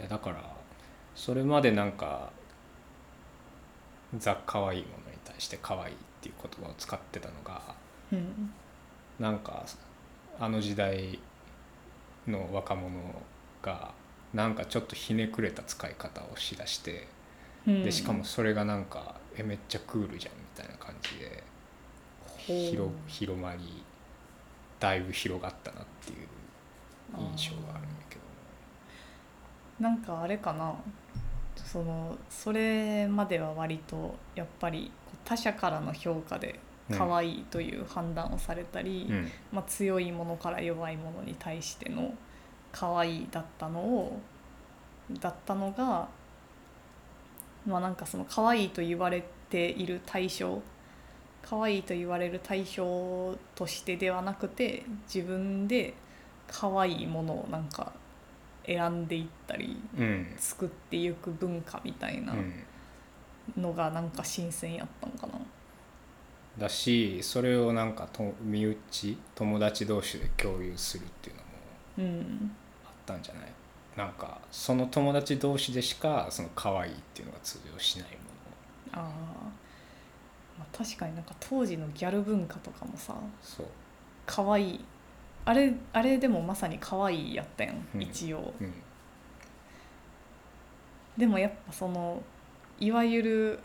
[0.00, 0.42] いやだから
[1.18, 2.30] それまでなんか
[4.16, 7.60] ザ・可愛いものに対して可愛いっていう言葉を使ってたのが
[8.12, 8.52] うん
[9.18, 9.66] なんか
[10.38, 11.18] あの時代
[12.28, 12.92] の若者
[13.62, 13.90] が
[14.32, 17.08] なんかちょっとひねくれた使い方をしだして
[17.66, 17.82] うん。
[17.82, 21.42] でしかもそれがなんかえめっちゃクールじゃんみたいな感じで
[22.46, 23.82] 広広まり
[24.78, 26.28] だいぶ広がったなっていう
[27.36, 27.88] 印象がある
[29.80, 30.74] なんかあれかな。
[31.56, 34.90] そのそれまでは割とやっぱり
[35.24, 36.58] 他者からの評価で
[36.90, 39.30] 可愛いという判断をされたり、うん。
[39.52, 42.14] まあ、強いものから弱いものに対しての
[42.72, 44.20] 可愛いだったのを
[45.10, 46.08] だったのが
[47.66, 50.62] まあなんかその可愛いと言われている対象
[51.42, 55.94] 可愛いと言われる対象としてではなくて自分で
[56.46, 57.92] 可愛いものをなんか
[58.68, 60.26] 選んでいったりうん。
[60.36, 62.52] 作っていく文化みたいなうん。
[63.56, 65.32] のがなんか新鮮やったのかな。
[66.58, 71.48] だしそれをなんかと身内友達同士で共有するっていうのも
[71.98, 72.50] うん。
[72.84, 73.44] あったんじゃない？
[73.96, 78.16] なんかその友達同士でしかその可愛いっていうのが通用しないも
[78.92, 79.00] あー、
[80.58, 83.66] まあ確かになんか当時のギャル文化とかもさのそう。
[84.26, 84.80] 可愛い
[85.44, 88.02] あれあれでもまさに可愛いやったやん、うん。
[88.02, 88.52] 一応。
[88.60, 88.72] うん。
[91.16, 92.22] でもやっぱその
[92.78, 93.58] いわゆる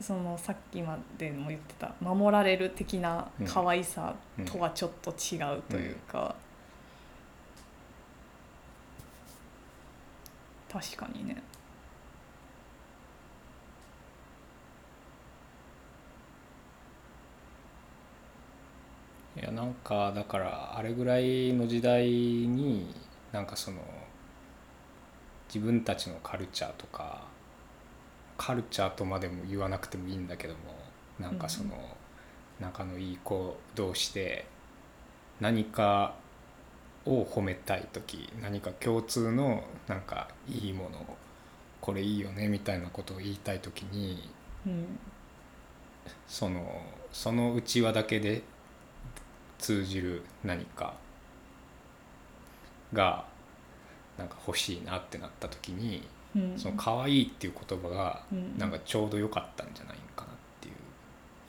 [0.00, 4.14] そのさっきまでも言ってた守られる的な可愛さ
[4.44, 6.34] とはちょっと違うというか、
[10.70, 11.42] 確かにね
[19.56, 22.94] なんかだからあれぐらいの時代に
[23.32, 23.78] なんかその
[25.48, 27.22] 自分たちのカルチャーとか
[28.36, 30.60] カルチャーとまでも言わなくてもいいんだけども
[31.18, 31.70] なんかその、
[32.60, 34.44] 仲のいい子同士で
[35.40, 36.14] 何か
[37.06, 41.16] を褒めたい時何か共通のなんかいいもの
[41.80, 44.28] これいいよねみたいなことを言いたい時に
[44.66, 44.98] うん。
[46.28, 48.42] そのその内輪だけで
[49.58, 50.94] 通じる何か
[52.92, 53.24] が
[54.18, 56.02] なんか欲しいなってなった時に
[56.34, 56.58] うん。
[56.58, 58.58] その「可愛いっていう言葉がうん。
[58.58, 60.74] なんかちょうど良かったんじゃないかなっていう。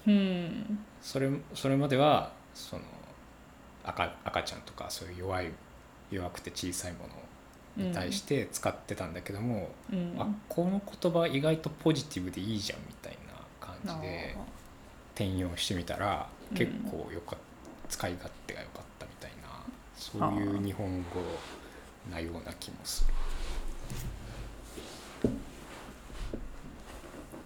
[0.08, 0.80] うん。
[1.02, 2.82] それそれまではその
[3.84, 5.52] 赤赤ちゃんとかそういう弱い
[6.12, 7.08] 弱くて小さいも
[7.78, 10.16] のに対して使ってたんだけども、うん。
[10.20, 14.36] あこの言葉意外とポジティブでいいじゃんみたいな感じで
[15.16, 16.58] 転用してみたらうん。
[16.58, 17.40] 結構よかっ
[17.90, 19.48] 使い勝手が良かったみたいな
[19.96, 21.22] そういう日本語
[22.12, 23.14] なような気もする。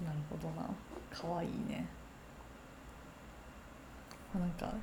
[0.06, 0.68] なるほどな。
[1.12, 1.86] 可愛いね。
[4.34, 4.74] なんか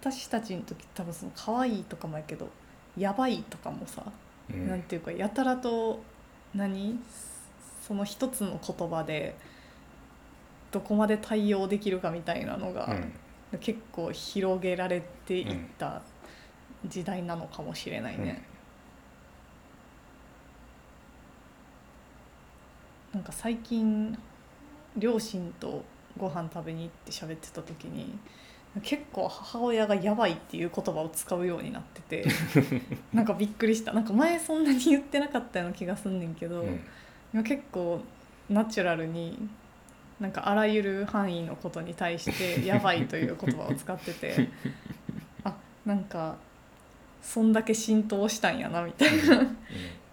[0.00, 2.48] 私たちの時多分その可愛いとかもやけど
[2.96, 4.02] やばいとかもさ、
[4.50, 4.68] うん。
[4.68, 6.02] なんていうかやたらと
[6.54, 6.98] 何？
[7.86, 9.36] その一つの言葉で
[10.70, 13.12] どこまで対応できるかみたいなのが、うん。
[13.58, 16.02] 結構広げられていった
[16.86, 18.42] 時代なのかもしれないね。
[23.12, 24.16] なんか最近
[24.96, 25.82] 両親と
[26.16, 28.16] ご飯食べに行って喋ってた時に
[28.84, 32.28] 結構母親が「やばい」っていう言葉を使うようになってて
[33.12, 33.92] なんかびっくりした。
[33.92, 36.80] なんか前そんなに言ってなかったような気がすんねんけど、うん。
[37.34, 38.00] 今結構
[38.48, 39.48] ナチュラルに
[40.20, 44.48] なんかあらゆる範囲のことに対して「やばい」という言葉を使ってて
[45.44, 45.54] あ
[45.86, 46.36] なんか
[47.22, 49.46] そんだけ浸透したんやなみたいな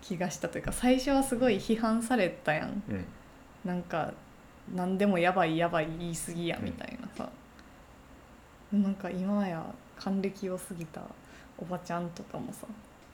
[0.02, 2.84] 気がしたというか最初はすごい批判されたやん。
[2.90, 2.96] うん。
[2.96, 3.06] うん
[3.68, 4.14] なんか
[4.74, 7.30] 何でもやばいやばい言い過ぎやみたいなさ、
[8.72, 9.64] なんか今や
[9.98, 11.02] 還暦を過ぎた
[11.58, 12.66] おばちゃんとかもさ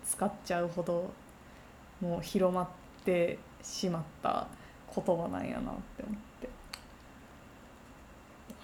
[0.06, 1.12] 使っちゃうほど
[2.02, 2.68] もう広まっ
[3.04, 4.48] てしまった
[4.94, 6.33] 言葉なんやなって思って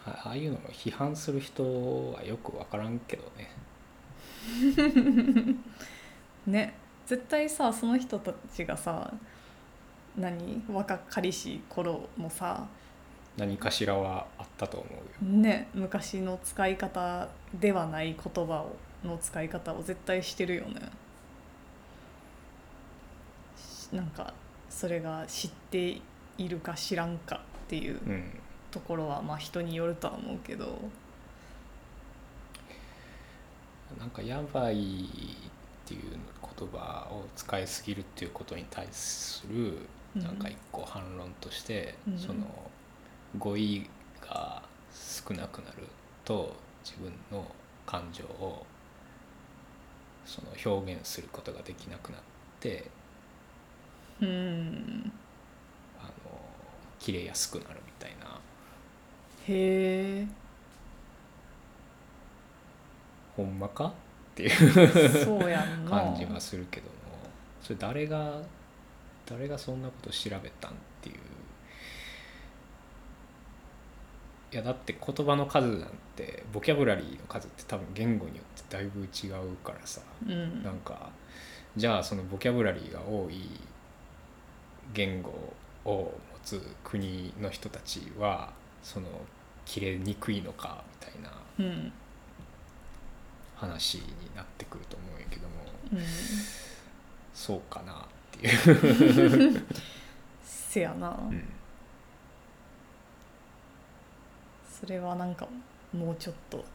[0.10, 1.63] あああいうのを批判する人
[2.13, 3.52] はよく分からんけどね。
[6.48, 6.74] ね。
[7.06, 9.12] 絶対さその人たちがさ
[10.15, 10.63] 何？
[10.69, 12.67] 若かりし頃もさ
[13.36, 15.41] 何かしらはあったと思うよ。
[15.41, 15.67] ね。
[15.74, 20.82] 昔の使い方ではない言葉をの使い方を絶対してるよね。
[23.58, 24.34] しなんか
[24.69, 26.02] それが知って
[26.38, 28.00] いるか知らんかっていう。
[28.06, 28.32] うん
[28.71, 30.77] ところはまあ人によるとは思うけど。
[33.99, 36.01] なんか「やばい」っていう
[36.58, 39.79] 言葉を使いすぎるっていうことに対する
[40.15, 40.23] うん。
[40.23, 42.17] なんか一個反論として、うん。
[42.19, 42.45] その
[43.38, 43.89] 語彙
[44.21, 44.62] が
[44.93, 45.88] 少なくなる
[46.25, 47.45] と自分の
[47.86, 48.65] 感情を
[50.25, 52.21] その表現することができなくなっ
[52.60, 52.89] て
[54.21, 55.12] うん。
[55.99, 56.12] あの
[56.99, 57.78] 切れやすくなる
[59.47, 60.28] へえ
[63.36, 63.86] ほんまか？
[63.86, 63.91] っ
[64.36, 65.91] ていうそうやんな。
[65.91, 66.91] 感じはするけども
[67.62, 68.41] それ誰が
[69.25, 71.15] 誰がそんなこと調べたんっていう。
[74.52, 80.02] いやだって言葉の数なんてボキャブラリーの数って多分言語によってだいぶ違うからさ。
[80.28, 80.63] うん。
[80.63, 81.10] なんか
[81.78, 83.47] じゃあそのボキャブラリーが多い
[84.93, 85.30] 言語
[85.86, 86.12] を持
[86.43, 88.52] つ国の人たちは
[88.83, 89.07] その
[89.65, 91.91] 切れにくいのかみたいなうん
[93.55, 94.03] 話に
[94.36, 95.55] なってくると思うんやけども
[95.93, 95.99] うん
[97.34, 97.95] そうかなっ
[98.32, 99.65] ていう、
[100.43, 101.43] せやな、うん。
[104.69, 105.47] それはなんか
[105.93, 106.65] もうちょっと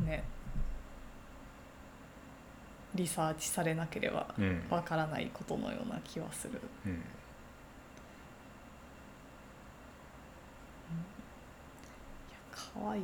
[0.00, 0.24] ね
[2.94, 4.64] リサーチされなければうん。
[4.68, 6.60] わからないことのような気はする。
[6.84, 7.00] うん、いや
[12.82, 13.02] 可愛い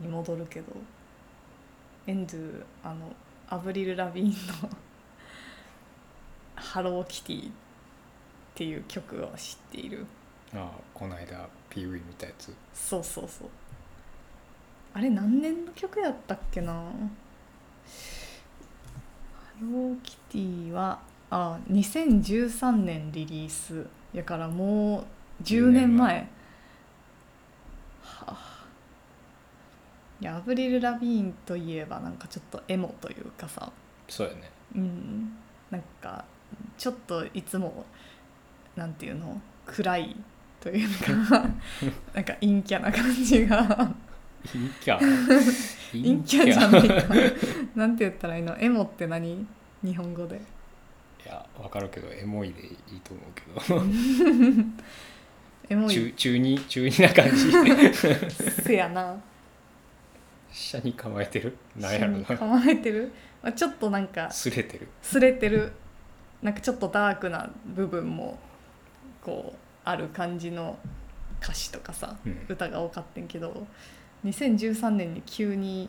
[0.00, 0.72] に戻るけど
[2.06, 3.12] エンドゥあの
[3.48, 4.34] アブリル・ラビーンの
[6.56, 7.52] 「ハローキティ」っ
[8.54, 10.06] ていう曲を知っている。
[10.54, 12.54] ああこの間 PV 見たやつ。
[12.74, 13.48] そうそうそう。
[14.94, 16.72] あれ何年の曲やったっけな？
[16.72, 16.82] ハ
[19.60, 20.98] ローキティは
[21.30, 26.28] あ2013年リリースやからもう10年前
[30.20, 33.70] いやアブリル・ラビーンといえばなんかちょっとエモというかさ。
[34.08, 34.50] そうやね。
[34.74, 35.32] うん。
[35.70, 36.24] なんか
[36.76, 37.84] ちょっといつも
[38.76, 39.40] なんていうの？
[39.66, 40.16] 暗い
[40.60, 40.88] という
[41.28, 41.40] か
[42.12, 43.66] なんか陰キャな感じが。
[44.52, 44.98] 陰キャ？
[45.92, 47.14] 陰キャじゃないか。
[47.76, 48.56] なんて言ったらいいの？
[48.58, 49.46] エモって何？
[49.82, 50.40] 日本語で。
[51.24, 53.42] いやわかるけどエモいでいいと思うけ
[53.74, 53.80] ど
[55.70, 56.12] エモ中い。
[56.12, 57.50] 中二中二な感じ。
[58.62, 59.16] せやな。
[60.52, 61.56] 下に構えてる？
[61.76, 62.24] なんやろな。
[62.24, 63.12] 構えてる、
[63.42, 64.88] まあ、ちょっとなんかすれてる。
[65.00, 65.72] すれてる。
[66.42, 68.38] なんかちょっとダークな部分も
[69.22, 70.76] こうある感じの
[71.40, 72.46] 歌詞とかさ、うん。
[72.48, 73.66] 歌が多かったんけど
[74.24, 75.88] 2013年に急に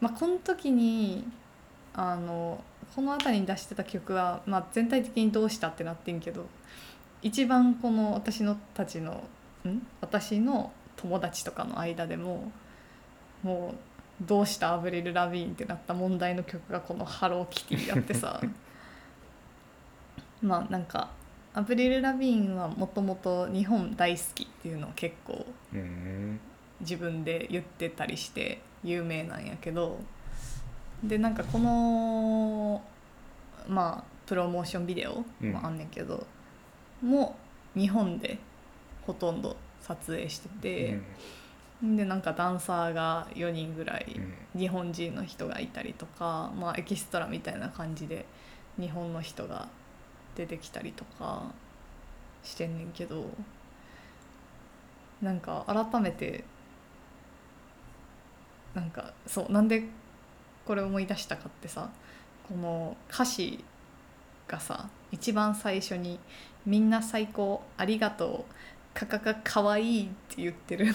[0.00, 1.24] まあこの時に
[1.94, 2.62] あの
[2.94, 6.46] この辺りに出してた曲は、まあ、全体的にどうしたってなってんけど
[7.22, 9.24] 一番この私のたちの
[9.64, 9.86] ん？
[10.00, 12.52] 私の友達とかの間でも
[13.42, 13.74] も
[14.20, 18.40] うどうしたアブリル・ラビーンってなった問題の曲がこの「ハローキティ」やってさ。
[20.42, 21.10] まあなんか
[21.54, 26.40] アブリル・ラビーンはもともと日本大好きっていうのを結構うん
[26.80, 29.98] 自分で言ってたりして有名なんやけど。
[31.02, 32.80] でなんかこの
[33.68, 36.24] まあプロモーションビデオもあんねんけど、
[37.02, 37.36] も
[37.76, 38.38] う日本で
[39.06, 41.00] ほとんど撮影してて、
[41.82, 44.20] でなんかダンサーが4人ぐらいう
[44.56, 44.60] ん。
[44.60, 48.26] 日本人の人がいたりとか、まあ、エキストラみたいな感じで
[48.78, 49.68] 日本の人が
[50.36, 51.42] 出てきたりとか
[52.42, 53.26] してんねんけど
[55.20, 56.44] なんか改めて
[58.74, 59.84] なんかそうなんで
[60.66, 61.90] これ思い出したかってさ
[62.48, 63.64] この歌詞
[64.52, 66.20] がさ一番最初に
[66.66, 70.86] 「みんな最高ありがとうかかかかわいい」って言ってる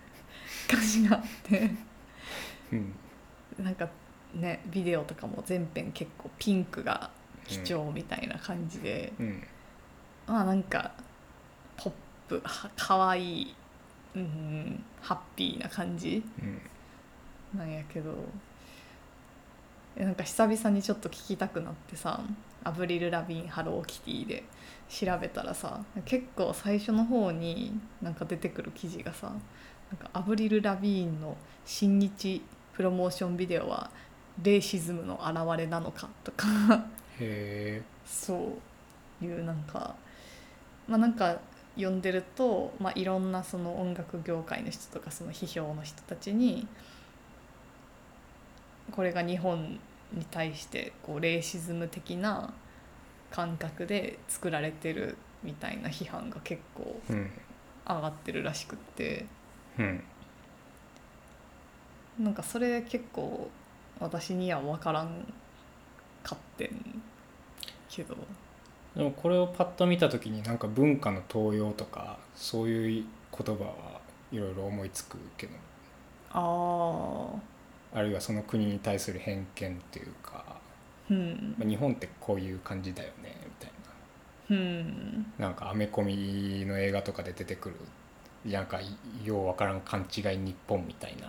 [0.66, 1.70] 歌詞があって。
[2.72, 2.94] うん
[3.62, 3.88] なんか
[4.34, 7.10] ねビデオとかも全編結構ピンクが
[7.46, 9.46] 基調みたいな感じで、うん
[10.26, 10.90] まあなんか
[11.76, 11.92] ポッ
[12.28, 13.54] プはかわいい、
[14.16, 18.12] うん、ハッピーな感じうんなんやけど
[19.96, 22.20] えなんか久々にちょっと聞きたくなってさ
[22.64, 24.44] 「アブリル・ラビン・ハロー・キティ」で
[24.88, 29.38] 調べたらさ結構最初の方になんか出てくる記事がさなん
[29.98, 32.42] かアブリル・ラビーンの新日
[32.72, 33.90] プロモーションビデオは
[34.42, 36.46] レイシズムの表れなのかとか。
[37.20, 38.58] へえそ
[39.22, 39.94] ういうなんか
[40.88, 41.38] まあなんか
[41.76, 46.66] 読んでると、まあ、いろんなその音楽業界の人とかその批評の人たちに
[48.92, 49.78] これが日本
[50.14, 52.52] に対してこうレイシズム的な
[53.30, 57.30] 感覚で作られてるみたいな批判が結構うん
[57.86, 59.26] 上がってるらしくって
[59.78, 60.02] うん。
[62.18, 63.50] なんかそれ結構
[63.98, 65.32] 私には分からん
[66.22, 67.02] かってん
[67.88, 68.16] けど
[68.96, 73.04] でもこれをパッと見た時になんか文化の盗用とかそういう
[73.36, 74.00] 言葉は
[74.30, 75.52] いろいろ思いつくけど。
[76.32, 77.53] ああ
[77.94, 80.44] あるいはその国に対する偏見っていうか、
[81.10, 81.54] うん。
[81.58, 83.70] まあ日本ってこういう感じだよねみたい
[84.50, 85.26] うん。
[85.38, 87.76] ななんかアメコミの映画とかで出てくる
[88.50, 88.78] なんか
[89.24, 91.28] ようわからん勘違い日本みたいな。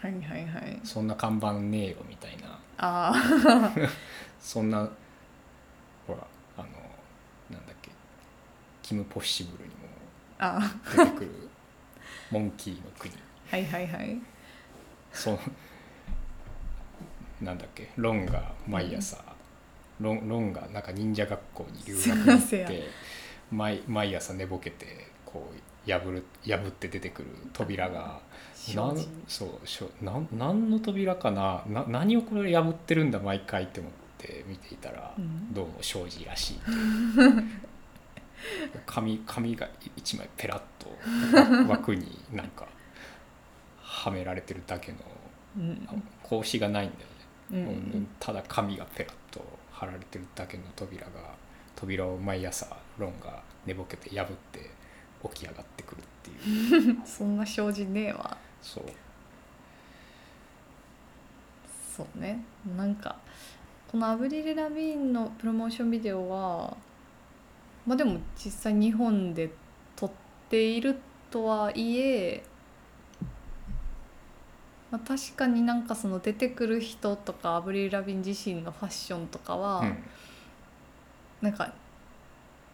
[0.00, 0.80] はいはいはい。
[0.84, 2.58] そんな看板ねえよみたいな。
[2.78, 3.72] ああ
[4.40, 4.88] そんな
[6.06, 6.26] ほら
[6.58, 6.66] あの
[7.50, 7.90] なんだっけ。
[8.82, 9.80] キム・ポッシブルにも
[10.38, 10.60] あ
[10.96, 11.30] 出てくる。
[12.30, 13.14] モンキーの国。
[13.50, 14.20] はいはいはい。
[15.12, 15.38] そう
[17.40, 17.90] なんだっけ？
[17.96, 19.16] ロンが毎朝、
[20.00, 22.82] ロンロンがなんか忍者学校に留学に行っせやて
[23.50, 25.50] 毎毎朝寝ぼけてこ
[25.86, 28.20] う破る破って出てくる扉が
[28.74, 31.64] なんそうしょなん何の扉かな？
[31.66, 35.52] な何をこれ破ってるんだ毎回って思って見ていたら、うん。
[35.54, 36.60] どうも障子らしい。
[38.86, 42.66] 紙紙が一枚ペラッと枠になんか
[43.82, 44.98] はめられてるだけの
[45.56, 45.88] うん。
[46.22, 47.06] 格子がないんだよね、
[47.52, 51.10] うんもうただ紙がペラッと貼られてるだけの扉が
[51.74, 52.66] 扉を毎朝
[52.98, 54.70] ロンが寝ぼけて破って
[55.34, 57.00] 起き上がってくるっていう。
[57.06, 58.84] そんな障子ねえわそう。
[61.96, 62.42] そうね。
[62.76, 63.16] なんか
[63.90, 66.76] このアブリル・ラビーンのプロモーションビデオは
[67.86, 69.50] まあでも実際日本で
[69.96, 70.10] 撮っ
[70.48, 70.96] ている
[71.30, 72.42] とはいえ、
[74.90, 79.96] まあ、確かになんかその出てくる人とかアブリル・ラビーン自身のファッションとかは、うん。
[81.42, 81.72] なんか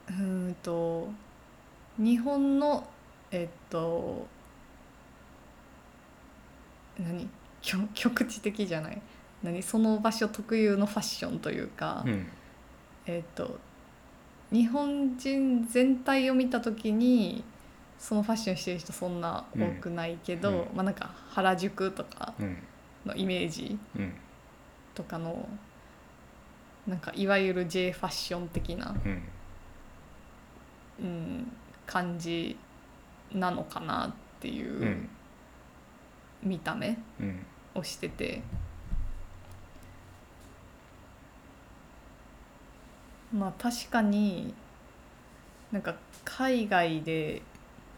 [0.09, 1.09] うーんと
[1.99, 2.87] 日本の
[3.31, 4.27] えっと
[6.99, 7.29] 何？
[7.95, 9.03] 局地的じゃない？
[9.43, 9.63] 何？
[9.63, 12.27] その場所特有のファッションというか、うん。
[13.07, 13.59] えっ、と
[14.51, 17.45] 日本人全体を見た時に
[17.99, 20.77] そのファッションしてる人そんな多くないけど、うん。
[20.77, 22.59] まあなんか原宿とかうん。
[23.05, 24.13] のイメージうん。
[24.95, 25.49] とかの
[26.87, 29.23] なんかいわゆる J ファッション的な、うん。
[30.99, 31.53] うん、
[31.87, 32.57] 感じ
[33.33, 35.09] なのかなっていううん。
[36.43, 37.47] 見た目うん。
[37.75, 38.43] をしてて。
[43.33, 44.55] まあ確かに
[45.73, 47.43] なんか海外で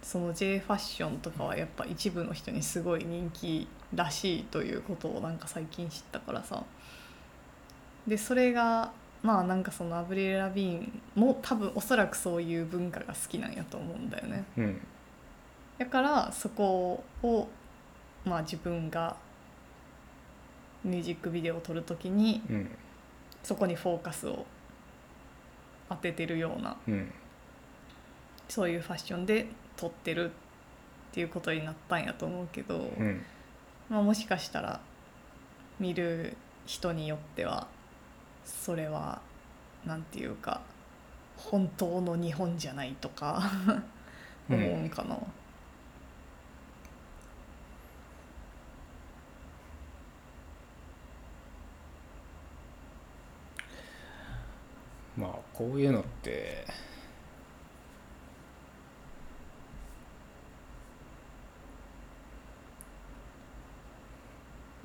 [0.09, 6.65] その J ファッションとかはやっぱ一部の人にすごい人気らしいということをなんか最近知ったからさ。
[8.07, 8.91] でそれが
[9.23, 14.45] まあなんかそのアブリル・ラビーンも多分おそらくそういう文化が好きなんやと思うんだよね。
[14.57, 14.81] うん。
[15.77, 17.49] だからそこを
[18.25, 19.15] まあ自分が
[20.85, 22.71] ミュージックビデオを撮るときにうん。
[23.43, 24.47] そこにフォーカスを
[25.91, 27.13] 当ててるようなうん。
[28.49, 29.49] そういうファッションで
[29.79, 30.31] 撮ってるっ
[31.13, 33.25] ていうことになったんやと思うけど、うん
[33.89, 34.81] まあ、もしかしたら
[35.81, 37.69] 見る人によっては
[38.45, 39.23] それは
[39.87, 40.61] なんていうか
[41.37, 43.51] 本当の日本じゃないとか
[44.51, 45.17] うん思うんかな。
[55.17, 56.65] まあこういうのって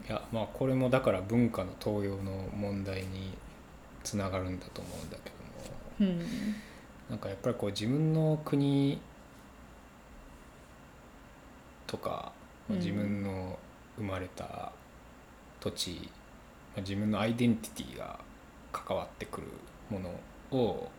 [0.07, 3.37] いやまあこれもだから文化の東洋の問題に
[4.03, 5.31] つながるんだと思うんだけ
[5.99, 6.11] ども。
[6.11, 6.25] うん。
[7.09, 8.99] なんかやっぱりこう自分の国
[11.87, 12.31] とか、
[12.69, 13.59] うん自分の
[13.97, 14.71] 生まれた
[15.59, 16.09] 土地、
[16.73, 18.17] まあ自分のアイデンティティが
[18.71, 19.47] 関わってくる
[19.89, 20.89] ものを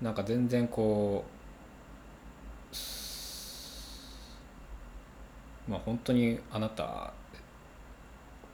[0.00, 1.24] なんか全然こ
[2.72, 4.18] うす
[5.68, 7.12] まあ本当にあなた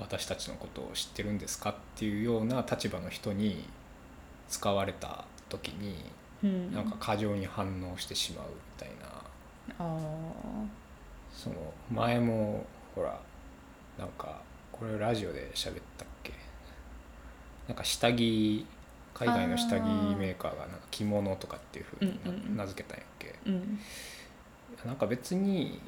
[0.00, 3.64] 私たちのことを知ってるんですかっていうような立場の人に
[4.48, 5.96] 使われた時に
[6.42, 6.72] うん。
[6.72, 9.06] なんか過剰に反応してしまうみたいな。
[9.78, 9.98] あ
[11.32, 11.56] その
[11.92, 13.20] 前もほら
[13.98, 14.40] なんか
[14.72, 16.32] これラジオで喋ったっけ？
[17.68, 18.66] なんか下着
[19.14, 19.82] 海外の下着
[20.16, 23.34] メーカーがなんか着物とかっていうふうに名付けたんやっけ？
[23.46, 23.78] ーうん。
[24.86, 25.80] なんか別に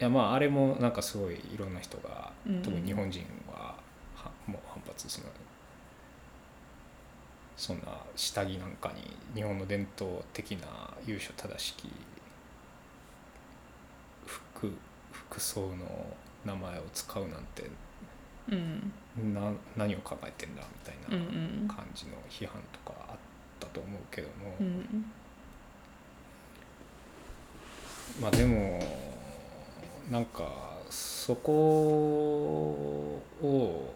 [0.00, 2.62] いやまああれもなんかすごいいろんな人がうんうん。
[2.62, 3.74] 特に日本人は
[4.14, 5.26] はもう反発する
[7.56, 7.84] そんな
[8.14, 10.66] 下着なんかに日本の伝統的な
[11.06, 11.88] 由緒正しき
[14.26, 14.72] 服
[15.10, 17.68] 服装の名前を使うなんて
[18.50, 18.92] うん。
[19.34, 23.16] な何を考えてんだみたいな感じの批判とかあっ
[23.58, 25.12] たと思うけども、うん。
[28.20, 28.80] まあでも
[30.10, 30.48] なんか
[30.90, 31.52] そこ
[33.42, 33.94] を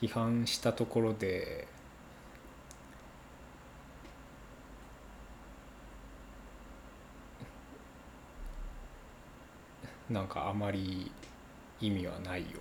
[0.00, 1.68] 批判したところで
[10.10, 11.12] なんかあまり
[11.80, 12.60] 意味はないような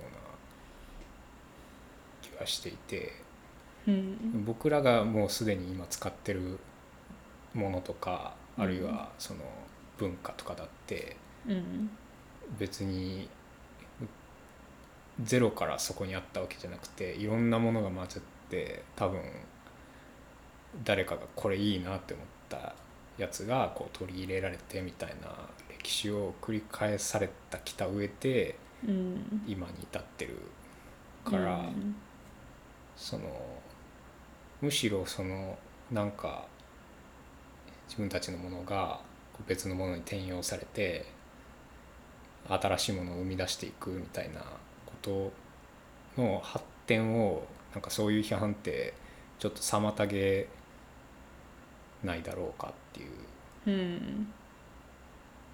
[2.22, 3.30] 気がしていて。
[3.88, 6.60] うん僕らがもうすでに今使ってる
[7.54, 9.40] ものとかうんあるいはその
[9.98, 11.28] 文化とかだってうん
[12.58, 13.30] 別に
[15.22, 19.22] ゼロからそこにあったわけじゃなくていろんなものが混ざって多分
[20.84, 22.76] 誰かがこれいいなって思った
[23.18, 25.30] やつがこう取り入れられてみたいな
[25.70, 28.56] 歴史を繰り返されたきた上で
[29.48, 30.38] 今に至ってる
[31.26, 31.70] から。
[33.00, 33.24] その
[34.62, 35.58] むしろその
[35.90, 36.46] なんか
[37.88, 39.00] 自分たちのものが
[39.48, 41.06] 別のものに転用されて
[42.50, 44.41] 新しいものを生み出していくみたいな
[44.86, 45.32] こと
[46.22, 48.93] の発展をなんかそういう批判って
[49.38, 50.47] ちょっと妨げ
[52.04, 53.10] ないだろうかっていう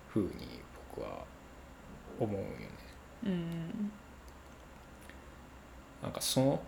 [0.07, 0.29] ふうに
[0.95, 1.23] 僕は
[2.19, 2.49] 思うよね。
[3.25, 3.91] うん
[6.01, 6.61] なんかその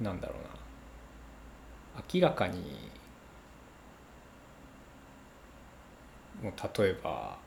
[0.00, 2.90] なんだろうな明らかに
[6.42, 7.38] もう例えば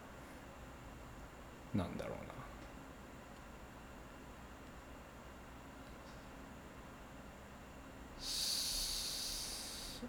[1.78, 2.28] なんだろうな。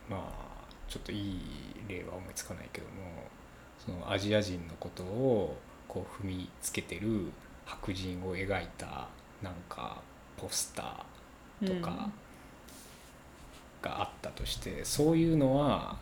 [0.09, 0.21] まあ
[0.89, 1.41] ちょっといい
[1.87, 2.93] 例は思いつかないけども
[3.79, 7.31] そのアジア人のことをこう踏みつけてる
[7.67, 9.09] 白人を描いた
[9.43, 10.01] なんか
[10.37, 12.09] ポスターとか
[13.83, 15.97] があったとして、そういうのは、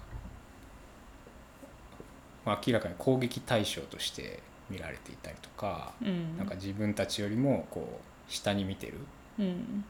[2.44, 4.40] まあ、明らかに攻撃対象として
[4.70, 6.36] 見られていたりとか、うん。
[6.36, 8.94] なんか自分たちよりもこう下に見てる。
[9.38, 9.84] うん。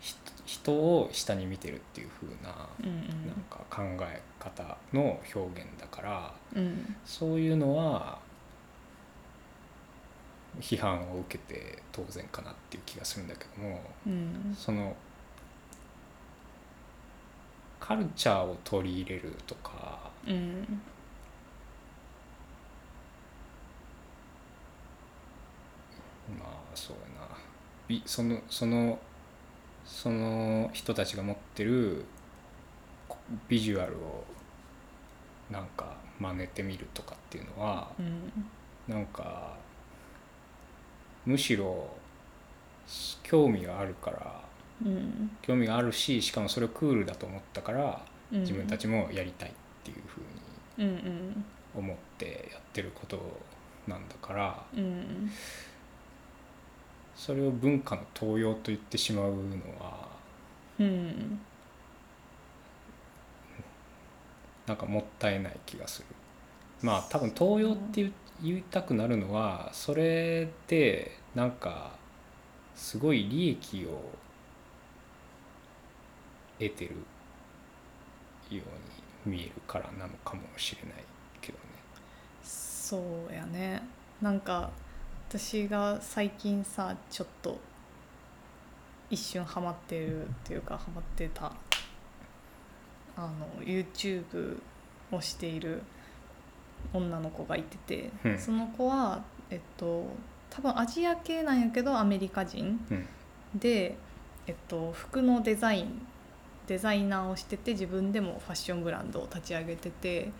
[0.00, 0.14] ひ
[0.46, 6.94] 人を下に見てるっていう風なうんなんか考え方の表現だからうん。
[7.04, 8.18] そういうのは
[10.60, 14.54] 批判を受けて当然かなっていう気がするんだけどもうん。
[14.56, 14.94] その
[17.80, 20.80] カルチャーを取り入れるとかうん
[26.38, 27.28] まあそうやな。
[27.86, 28.98] びそのその
[29.84, 32.04] その人たちが持ってる
[33.08, 33.16] こ
[33.48, 34.24] ビジュアルを
[35.50, 38.32] なんか真似てみるとかっていうのはうん。
[38.86, 39.56] なんか
[41.26, 41.88] むしろ
[43.22, 44.40] 興味があるから
[44.84, 45.30] うん。
[45.42, 48.40] 興味があるししかもそれをクールだと思ったからうん。
[48.40, 49.52] 自分たちもやりたいっ
[49.84, 53.18] ていうふうに思ってやってること
[53.86, 55.30] なんだからうん
[57.18, 59.38] それを文化の盗用と言ってしまうの
[59.80, 60.08] は
[60.78, 61.40] うん
[64.66, 66.06] なんかもったいない気がする。
[66.82, 68.10] まあ多分盗用って
[68.42, 71.92] 言いたくなるのはそれでなんか
[72.76, 74.00] すごい利益を
[76.58, 76.94] 得てる
[78.54, 78.62] よ
[79.26, 81.04] うに見えるからなのかもしれない
[81.40, 81.64] けどね。
[82.42, 82.98] そ
[83.30, 83.82] うやね。
[84.20, 84.70] なんか
[85.28, 87.58] 私が最近さちょっと
[89.10, 91.52] 一瞬ハマってるっていうかハマってた
[93.14, 94.58] あの YouTube
[95.12, 95.82] をしている
[96.94, 98.38] 女の子がいてて、うん。
[98.38, 100.06] その子はえっと
[100.48, 103.06] 多分アジア系なんやけどアメリカ人うん。
[103.54, 103.96] で、
[104.46, 106.06] えっと、服のデザイン
[106.66, 110.30] デザイナーをしてて自分でもファッションブランドを立ち上げてて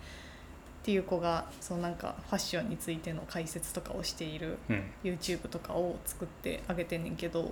[0.81, 4.83] っていう子がそのなんかファッションについての解説とかをしているうん。
[5.03, 7.51] YouTube とかを作ってあげてんねんけど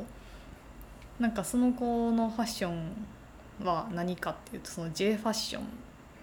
[1.20, 2.96] なんかその子のファッション
[3.66, 5.60] は何かっていうとその J ファッショ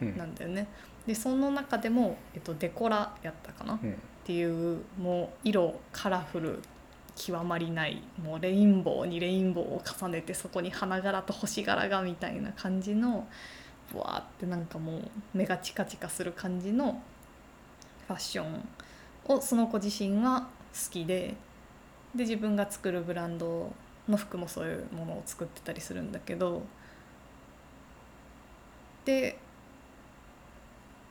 [0.03, 0.09] うん。
[0.15, 0.67] ンなんだよね。
[1.07, 3.93] でその中でも、えっと、デコラやったかな、うん。
[3.93, 3.95] っ
[4.25, 6.63] ていうもう色カラフル
[7.15, 13.29] 極まりないもうレインボーにレインボーを重ねてそこに花柄と星柄がみたいな感じの
[13.93, 17.01] ブワーってなんかもう目がチカチカする感じの
[18.07, 18.69] ファッション
[19.27, 21.35] をその子自身は好きで
[22.15, 23.73] で自分が作るブランド
[24.09, 26.63] の服もそういうものを作ってたりするんだけど
[29.05, 29.39] で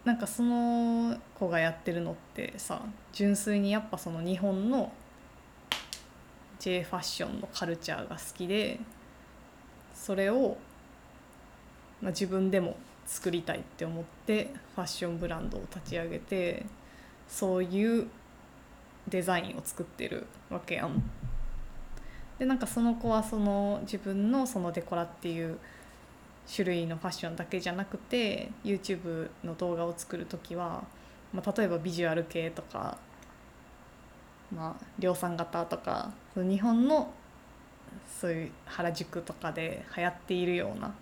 [0.06, 4.92] なんかその子がやってるのってさ純粋にやっぱその日本の
[6.60, 8.80] J ファッションのカルチャーが好きで
[9.94, 10.58] それを、
[12.04, 12.76] まあ、自分でも
[13.06, 16.66] 作りたいって思ってファッションブランドを立ち上げて
[17.28, 18.08] そういう
[19.08, 21.02] デザインを作ってるわけやん。
[22.40, 25.58] でなんかその子はその自分のそのデコラっていう
[26.54, 30.84] 種類のファッションだけじゃなくて YouTube の動画を作る時は、
[31.32, 32.98] まあ、例えばビジュアル系とか、
[34.54, 37.14] まあ、量産型とか日本の
[38.20, 40.94] そういう原宿とかで流行っているような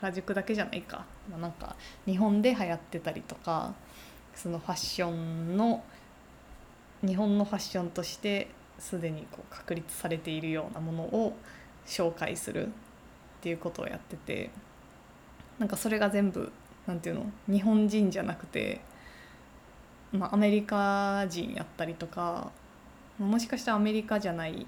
[0.00, 3.74] 原宿だけじゃないか、まあ、なんか日本で流行ってたりとか
[4.34, 5.82] そのファッションの
[7.06, 11.36] 日本のファッションとしてすでにこう確立されているようなものを
[11.86, 12.70] 紹介するっ
[13.40, 14.50] ていうことをやってて
[15.58, 16.52] なんかそれが全部
[16.86, 18.80] なんていうの日本人じゃなくて、
[20.12, 22.50] まあ、アメリカ人やったりとか
[23.18, 24.66] もしかしたらアメリカじゃない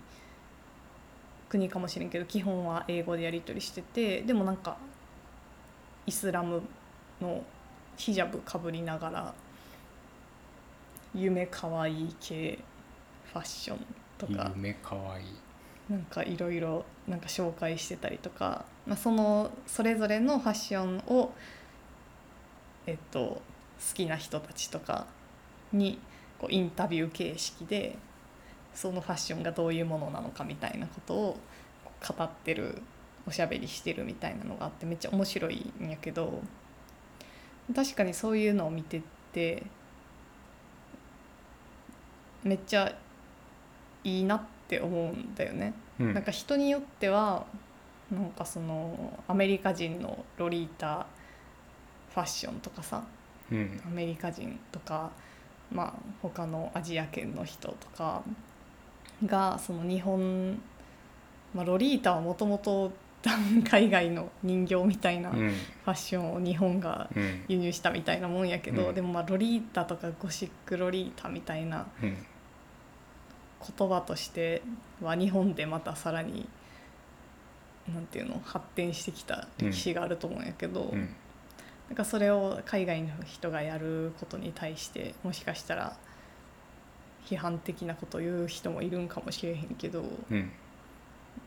[1.49, 4.79] 国かもしれんけど基本は英語でやり取りしててでもなんか
[6.09, 6.63] イスラム
[7.21, 7.45] の
[7.99, 9.35] ヒジャブかぶりながら
[11.15, 12.59] 夢かわいい系
[13.31, 13.79] ファッション
[14.17, 14.51] とか。
[14.57, 15.23] 夢かわい。
[15.23, 15.27] い
[15.91, 21.33] なんかいろいろなんか紹介してたりとか、まあ、そのそれぞれのファッションを、
[22.87, 23.43] えっと、好
[23.93, 25.07] きな人たちとか
[25.75, 25.99] に
[26.39, 27.99] こうインタビュー形式で
[28.75, 31.37] そのファッションがどういうものなのかみたいなことを
[32.17, 32.81] 語ってる
[33.29, 36.41] おしゃべりしてるみたいなのがあってめっちゃ面白いんやけど
[37.75, 39.03] 確かにそういうのを見て
[39.33, 39.63] て
[42.43, 42.95] めっちゃ
[44.03, 45.75] いいなって思うんだよね。
[46.01, 47.45] うんなんか人によっては
[48.11, 51.07] なんかそのアメリカ人のロリータ
[52.15, 53.05] ファッションとかさ
[53.53, 55.11] うんアメリカ人とか
[55.71, 58.23] まあ他のアジア圏の人とか
[59.27, 60.59] がその日本、
[61.53, 62.93] まあ、ロリータはもともと
[63.69, 65.49] 海外の人形みたいなフうん。
[65.49, 65.55] ァ
[65.87, 67.45] ッションを日本がうん。
[67.49, 68.95] 輸入したみたいなもんやけど、うん。
[68.95, 72.17] でもまあロリータとかゴシックロリータみたいなうん。
[73.77, 74.63] 言葉として
[75.03, 76.49] は日本でまたさらに
[77.93, 81.09] なんていうの発展してきた歴史があると思うんやけど、うん。
[81.89, 85.97] なんかそれを海外の人がやることに対してもしかしたら
[87.27, 90.51] 批判的なことを言う人もいるんかもしれへんけどうん。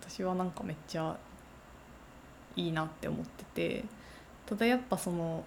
[0.02, 1.16] 私はなんかめっちゃ
[2.56, 3.84] いいなって思ってて
[4.46, 5.44] ただやっぱその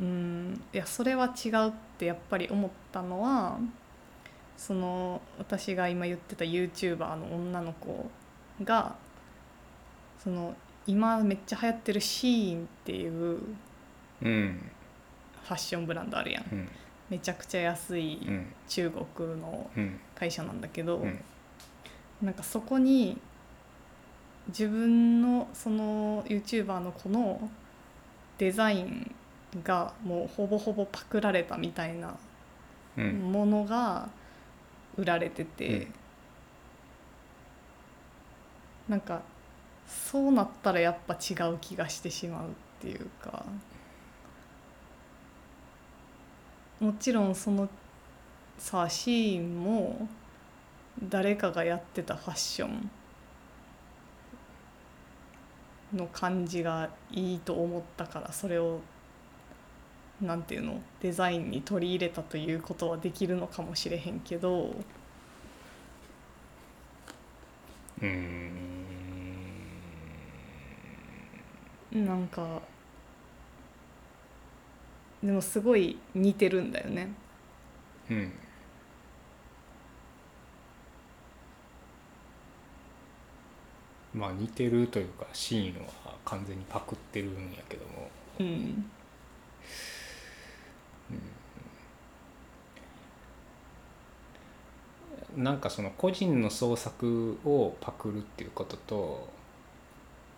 [0.00, 3.58] うんいやそれは違うってやっぱり思ったのは
[4.56, 8.10] その私が今言ってた YouTuber の女の子
[8.62, 8.96] が
[10.22, 10.54] その
[10.86, 13.40] 今めっちゃ流行ってるシーンっていう
[14.22, 14.70] うん
[15.44, 16.44] ファッションブランドあるやん。
[16.50, 16.68] うん。
[17.10, 18.46] めちゃくちゃ安いうん。
[18.66, 20.00] 中国のうん。
[20.14, 21.20] 会社なんだけど、うん。
[22.22, 23.18] なんかそこに
[24.48, 27.48] 自分のその YouTuber の子の
[28.38, 29.14] デザイン
[29.62, 32.14] がもうほぼほぼパクられたみたいな
[32.96, 33.32] うん。
[33.32, 34.08] ものが
[34.96, 35.94] 売られてて、うん。
[38.88, 39.22] なんか
[39.86, 43.44] そうなったらやっぱ違う気がしてしまうっていうか。
[46.80, 47.68] もちろんその
[48.58, 50.08] さあシーンも
[51.02, 52.90] 誰かがやってたファッション
[55.94, 58.80] の感じがいいと思ったからそれを
[60.20, 60.80] なんていうの？
[61.00, 64.74] デザインに取り入れたということはできるのかもしれへんけど。
[68.00, 68.74] うーん。
[71.92, 72.60] なんか
[75.22, 77.12] でもすごい似てるんだよね。
[78.10, 78.32] うん
[84.14, 88.10] まあ似てるというかシーンは完全にパクってるんやけども。
[88.40, 88.90] うん。
[95.36, 99.28] なんかその個人の創作をパクるっていうことと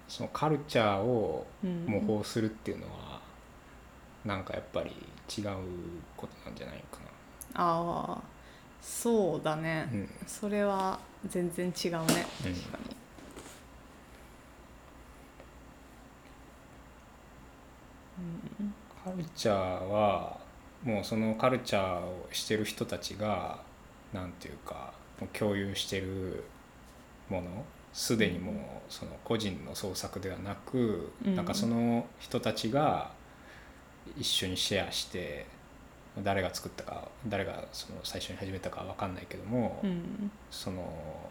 [0.09, 3.21] そのカルチャーをうん模倣するっていうのは
[4.25, 5.49] なんかやっぱり違う
[6.17, 6.99] ことなんじゃないか
[7.55, 8.23] ああ
[8.81, 9.99] そうだね、な。
[9.99, 10.09] うん。
[10.27, 12.27] それは全然違うね。
[12.43, 12.96] 確かに
[19.05, 20.39] カルチャーは
[20.83, 23.61] もうそのカルチャーをしてる人たちが
[24.13, 26.45] なんていうかもう共有してる
[27.29, 28.55] ものすでにもう
[28.93, 31.35] その個人の創作ではなく、うん。
[31.35, 33.11] なんかその人たちが
[34.19, 35.47] 一緒にシェアして
[36.23, 40.31] 誰が作ったか誰がその最初に始めたかわかんないけども、うん。
[40.51, 41.31] その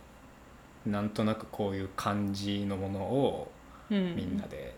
[0.86, 3.51] なんとなくこういう感じのものを
[3.91, 4.15] うん。
[4.15, 4.73] みんなで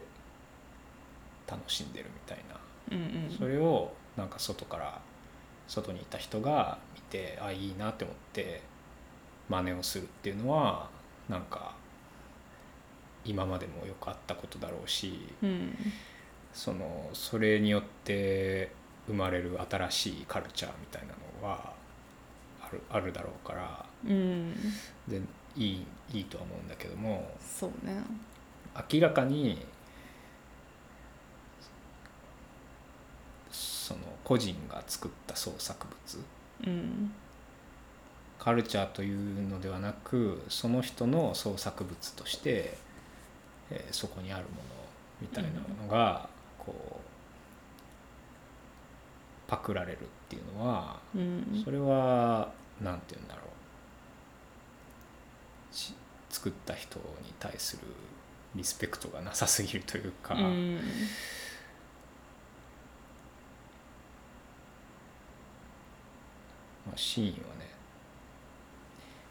[1.50, 2.60] 楽しんでるみたいな。
[2.92, 3.38] うんうん。
[3.38, 5.00] それをなんか外から
[5.68, 8.62] 外にいた人が見てあいいなって思って
[9.50, 10.90] 真似をするっていうのは
[11.30, 11.76] なんか
[13.26, 15.76] 今までもよくあったことだろうしうん。
[16.54, 18.72] そのそれによって
[19.08, 21.74] 生まれる新しいカルチャーみたいなのは
[22.62, 24.54] あるあるだろうからうん。
[25.08, 25.22] で
[25.56, 28.02] いいいいとは思うんだけどもそうね。
[28.92, 29.66] 明らかに
[33.88, 36.24] その個人が作った創作物。
[36.68, 37.14] うん。
[38.38, 42.78] カルチャーというのではなくその人の創作物として、
[43.72, 44.54] えーそこにあるもの
[45.22, 45.50] みたいな
[45.84, 46.28] のが
[46.60, 47.02] こう
[49.50, 51.62] パクられるっていうのはうん。
[51.64, 53.42] それは何て言うんだろ
[55.72, 55.76] う。
[55.76, 55.94] し
[56.30, 57.84] 作った人に対する
[58.54, 60.80] リスペクトがなさすぎるというか、うん
[66.88, 67.68] まあ、シーンはね。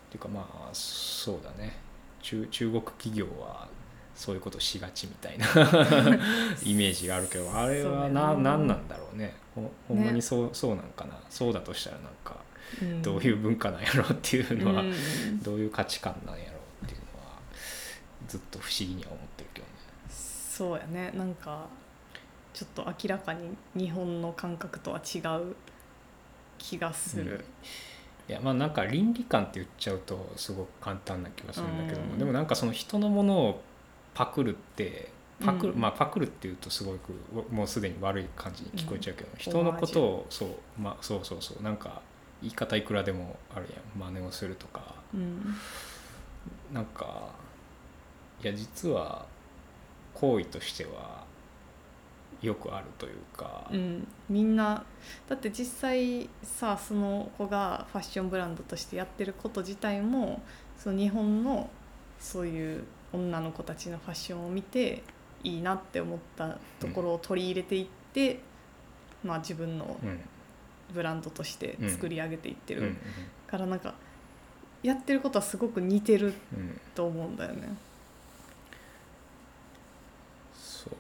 [0.09, 1.77] っていうかまあそうだね。
[2.23, 3.69] 中中国企業は
[4.15, 5.47] そういうことしがちみたいな
[6.65, 9.35] イメージがあるけどあれはな何なんだろうね。
[9.55, 11.19] ほほんまにそう,、そうなんかな。
[11.29, 12.37] そうだとしたらなんか
[12.83, 13.03] うん。
[13.03, 15.43] どういう文化なんやろうっていうのは、うん。
[15.43, 17.39] どういう価値観なんやろうっていうのは
[18.29, 19.73] ずっと不思議には思ってるけどね。
[20.09, 21.13] そうやね。
[21.15, 21.67] なんか
[22.55, 25.55] ちょっと明らかに日本の感覚とは違う
[26.59, 27.45] 気がする、
[28.29, 32.19] いやまあなんか倫理観って言っちゃうとすごく簡単な気がするんだけども、うん。
[32.19, 33.63] でもなんかその人のものを
[34.15, 35.11] パクるって
[35.45, 35.81] パクる、うん。
[35.81, 37.13] まあパクるっていうとすごく
[37.51, 40.49] もうすでに悪い感じに聞こえちゃうけど、人のことをそう,、
[40.79, 41.63] まあ、そうそうそう。
[41.63, 42.01] なんか
[42.43, 44.13] 言い方いくらでもあるやん。
[44.13, 44.95] 真似をするとか。
[45.15, 45.55] うん。
[46.73, 47.29] なんか
[48.43, 49.27] いや実は
[50.15, 51.26] 行為としては
[52.43, 54.84] よくあるというか、うん、みんな
[55.28, 60.43] だって実際さその子がファッションブランドとしてやってること自体も
[60.76, 61.70] その日本の
[62.20, 65.03] そういう女の子たちのファッションを見て
[65.43, 68.41] いいなって思ったところを取り入れていって、
[69.24, 70.20] まあ、自分のうん
[70.95, 72.87] ブランドとして作り上げていってる、うん。
[72.87, 72.97] うん。
[73.49, 73.95] からなんか
[74.82, 77.68] やってることはすごく似てるうんと思うんだよね。
[80.55, 80.95] そう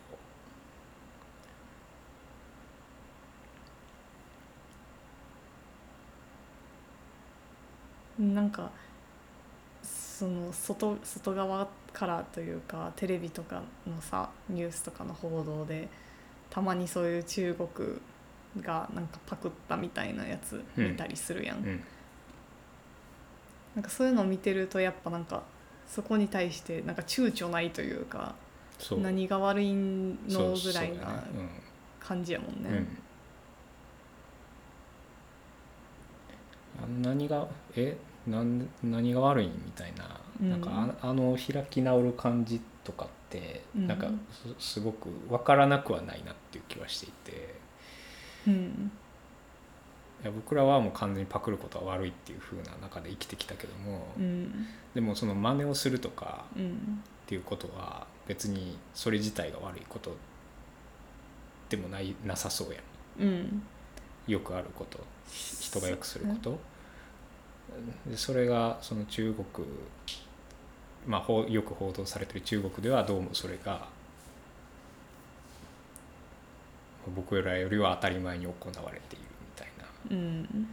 [8.18, 8.70] なんか
[9.82, 15.88] その外外側からというかテレビとかのさニュースとかの報道で
[16.48, 17.68] たまにそういう中国
[18.64, 21.84] がなんかパクったみたいなやつ見たりするやん、うん。
[23.74, 25.42] なんかそういうのを見てるとやっぱなんか
[25.86, 28.34] そこに対してなんか躊躇ないというか
[28.90, 31.22] 何が悪いのぐらいな
[32.00, 32.70] 感じやもんね。
[32.70, 32.74] うん。
[32.74, 32.78] う
[37.02, 37.96] ん、あ何がえ？
[38.26, 40.50] なん何が悪いみたいな,、うん。
[40.50, 40.70] なんか
[41.02, 43.86] ああの開き直る感じとかって、うん。
[43.86, 44.08] なんか
[44.58, 47.54] すすごく分からなくはないなっていう気はしていて。
[48.48, 48.90] うん。
[50.22, 54.66] いや僕らはもう完全にパクることは悪いっていう風な中で生きてきたけども、うん。
[54.94, 57.02] でもその真似をするとかうん。
[57.26, 60.16] っていうことは別にそれ自体が悪いこと
[61.68, 62.80] でもないなさそうや
[63.24, 63.28] ん。
[63.28, 63.62] うん。
[64.26, 64.98] よくあること
[65.30, 66.50] 人がよくすること。
[66.52, 66.56] で
[68.14, 69.66] それがその中国
[71.06, 73.88] まあよく報道されてる中国ではどうもそれが
[77.14, 79.84] 僕らよりは当たり前に行われているみたいな。
[80.10, 80.68] うん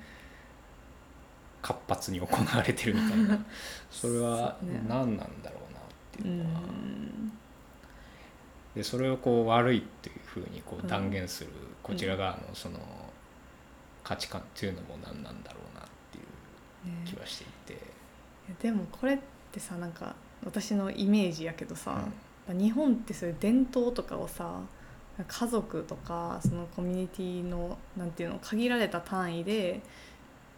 [1.61, 3.45] 活発に行われてるみたいな。
[3.89, 7.31] それは何なんだろうなってういうのは、ん。
[8.75, 11.51] でそれをこう悪いっていうふうにこううん断言する
[11.81, 12.79] こちら側のその
[14.03, 15.62] 価値観っていうのも何なんだろう
[17.05, 17.75] 気はしていて、い
[18.49, 19.19] やでもこれっ
[19.51, 20.15] てさなんか
[20.45, 22.05] 私のイメージやけどさ、
[22.47, 24.59] 日本ってそういう伝統とかをさ
[25.27, 29.81] 家族とかそのコミュニティのなんていうの限られた単位で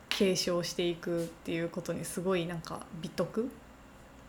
[0.10, 3.52] 継承していくっていうことにすごいなんか美徳、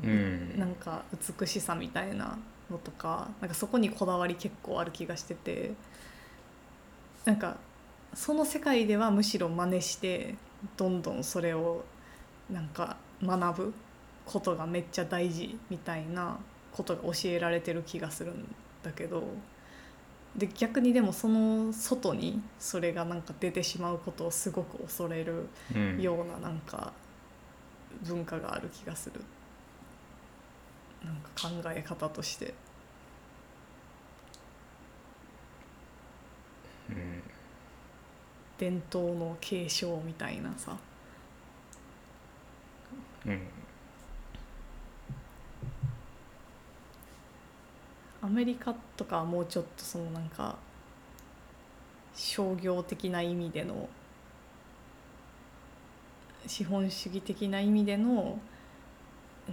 [0.02, 0.58] うん。
[0.58, 1.04] なんか
[1.38, 2.36] 美しさみたいな
[2.70, 5.72] のとかなんかそこにこだわり結構ある気がしてて
[7.24, 7.56] なんか
[8.12, 10.34] その世界ではむしろ真似して
[10.76, 11.84] どんどんそれを
[12.50, 13.74] なんか学ぶ
[14.24, 16.38] ことがめっちゃ大事みたいな
[16.72, 19.22] ことが教えられてる気がするんだけど
[20.36, 26.00] で逆にでもその外にそれがなんか出てしまうことをすごく恐れるうん。
[26.00, 26.92] ようななんか
[28.02, 29.20] 文化がある気がする。
[31.04, 32.52] なんか考え方として。
[36.88, 37.35] うん
[38.58, 40.76] 伝統の継承みたいなさ。
[43.26, 43.40] うん。
[48.22, 50.56] アメリカとかはもうちょっとそのなんか
[52.14, 53.88] 商業的な意味での
[56.46, 58.38] 資本主義的な意味での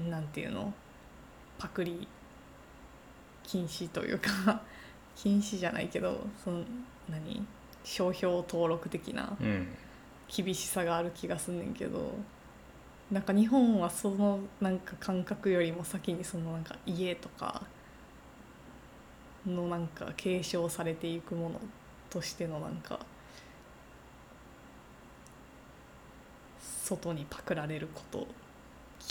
[0.09, 0.73] なんていうの
[1.57, 2.07] パクリ
[3.43, 4.61] 禁止というか。
[5.15, 6.63] 禁止じゃないけどその
[7.07, 7.45] 何
[7.83, 9.67] 商標登録的なうん
[10.35, 12.11] 厳しさがある気がすんねんけど
[13.11, 17.61] なんか日本はそのなんか感覚よりも先にそのなんか家とか
[19.45, 21.61] のなんか継承されていくもの
[22.09, 22.99] としてのなんか
[26.83, 28.27] 外にパクられることを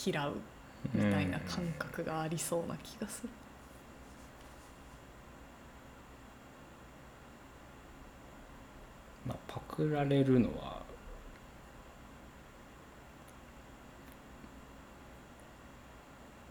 [0.04, 0.34] 嫌う
[0.92, 3.28] みたいな感覚がありそうな気がする。
[3.28, 3.41] まあ、
[9.52, 10.80] パクられるのは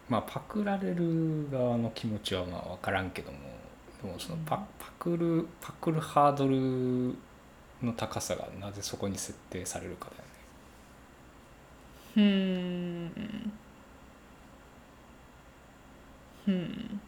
[0.09, 3.37] まあパクられる側の気持ちはまあ分からんけども
[4.03, 4.67] でもそのパうん。
[4.79, 7.15] パクるパクるハードル
[7.81, 10.31] の高さがなぜそこに設定されるかだよね。
[12.15, 13.51] うーん。
[16.47, 17.01] うん。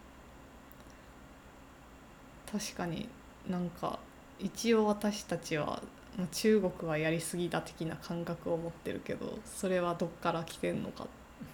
[2.51, 3.09] 確かに
[3.49, 3.99] なんか
[4.43, 5.81] 一応私たちは
[6.17, 11.07] まあ中国はやりすぎだ的な感覚を持ってるけどそれはどっから来てんのか。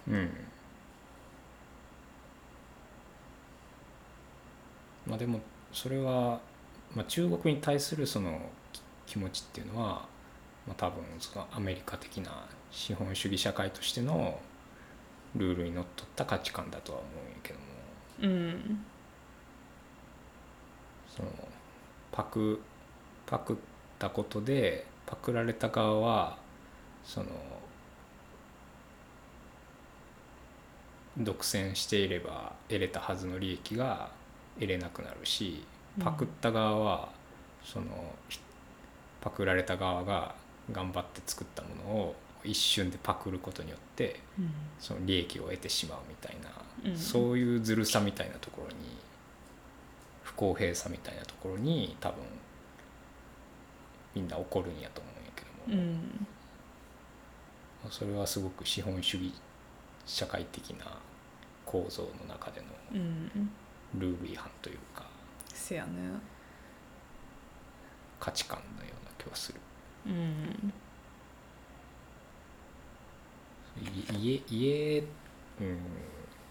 [0.08, 0.30] うん。
[5.06, 5.40] まあでも
[5.72, 6.40] それは、
[6.96, 8.40] まあ、中国に対するその
[8.74, 8.82] き
[9.14, 10.06] 気持ちっていうのは、
[10.68, 14.40] まあ、多分そのアメリカ的な資本主義社会としての
[15.36, 17.66] ルールにのっとった価値観だとは思うんやけども。
[18.22, 18.86] うん。
[21.16, 21.30] その
[22.12, 22.60] パク
[23.30, 23.56] パクっ
[24.00, 26.38] たことでパクられた側は
[27.04, 27.28] その
[31.18, 34.10] 独占していれば得れたはずの利益が
[34.56, 35.64] 得れなくなるし
[36.00, 37.10] パクった側は
[37.64, 37.86] その
[38.30, 38.40] ひ
[39.22, 40.34] パクられた側が
[40.72, 44.52] 頑張って作ったものを一瞬でパクることによってうん。
[44.80, 46.98] その利益を得てしまうみたいな、うん。
[46.98, 48.76] そういうずるさみたいなところに
[50.24, 52.18] 不公平さみたいなところに多分
[54.16, 55.44] みんな怒るんやと思うんやけ
[55.74, 56.28] ども、うん。
[57.92, 59.34] それはすごく資本主義
[60.06, 60.98] 社会的な
[61.66, 63.52] 構造の中でのうん。
[63.96, 65.06] ルール違反というか。
[65.54, 65.90] せやね。
[68.20, 69.60] 価値観のような気はする。
[70.08, 70.74] うん。
[73.82, 75.04] い家家
[75.62, 75.78] うん。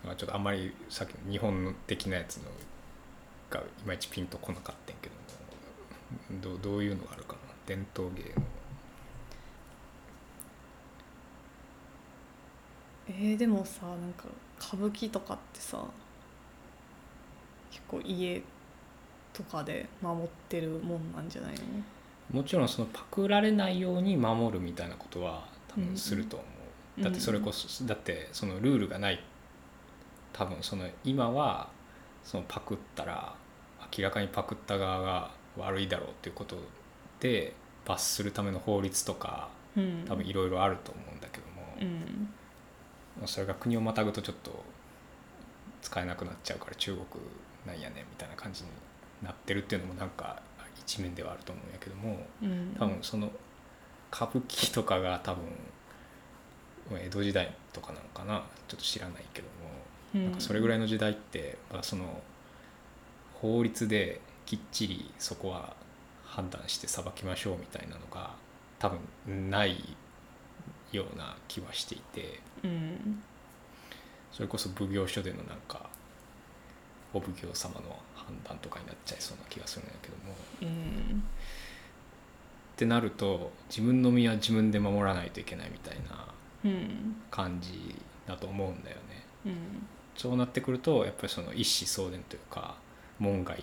[0.04, 2.44] まあちょっとあんまりさっきの日本的なやつの
[3.50, 5.18] がいまいちピンとこなかったんやけども。
[6.40, 7.37] どうどういうのがあるかな
[7.68, 8.42] 伝統芸能。
[13.10, 14.24] えー、でもさなんか
[14.58, 15.84] 歌舞伎とかってさ
[17.70, 18.42] 結構家
[19.34, 21.60] とかで守ってるもんなんじゃないの？
[22.40, 26.48] もちろんそのパクられないように守るみたいなことは多うん分すると思う、
[26.98, 27.04] うん。
[27.04, 29.22] だってそれこそだってそのルールがない。
[30.32, 31.68] 多分その今は
[32.24, 33.34] そのパクったら
[33.96, 36.56] 明らかにパクった側が悪いだろうっていうこと
[37.20, 37.54] で
[37.84, 40.04] 罰するための法律とかうん。
[40.06, 41.62] 多分いろいろあると思うんだけども、
[43.20, 43.26] うん。
[43.26, 44.64] それが国をまたぐとちょっと
[45.82, 47.04] 使えなくなっちゃうから中国
[47.66, 48.70] なんやねんみたいな感じに
[49.22, 50.42] なってるっていうのもなんか
[50.78, 52.76] 一面ではあると思うんやけどもうん。
[52.78, 53.30] 多分その
[54.12, 55.44] 歌舞伎とかが多分
[56.90, 59.48] 江戸時代とかなのかなちょっと知らないけど
[60.18, 62.22] もなんかそれぐらいの時代ってまだその
[63.34, 65.74] 法律できっちりそこは
[66.28, 68.34] 判断して裁きましょうみたいなのが
[68.78, 68.90] 多
[69.26, 69.96] 分ない
[70.92, 72.40] ような気はしていて。
[72.62, 73.22] うん。
[74.30, 75.88] それこそ奉行所でのなんか
[77.12, 80.34] お奉行様の判断とかになっちゃいそうな気がするんだけども。
[80.62, 81.22] うん。
[82.74, 86.26] ってなると自分の身は自分で守らないといけないみたいな
[86.64, 87.16] うん。
[87.30, 87.94] 感じ
[88.26, 89.24] だと思うんだよね。
[89.46, 89.86] うん。
[90.16, 92.76] そうなってくるとやっぱりその一子相伝というか
[93.18, 93.56] 門外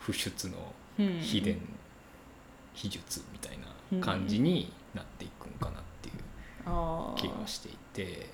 [0.00, 1.60] 不出のうん秘伝。
[2.74, 6.14] 秘術みたいな感じになっていくんかなっていう
[6.66, 8.30] ああ気がしていて。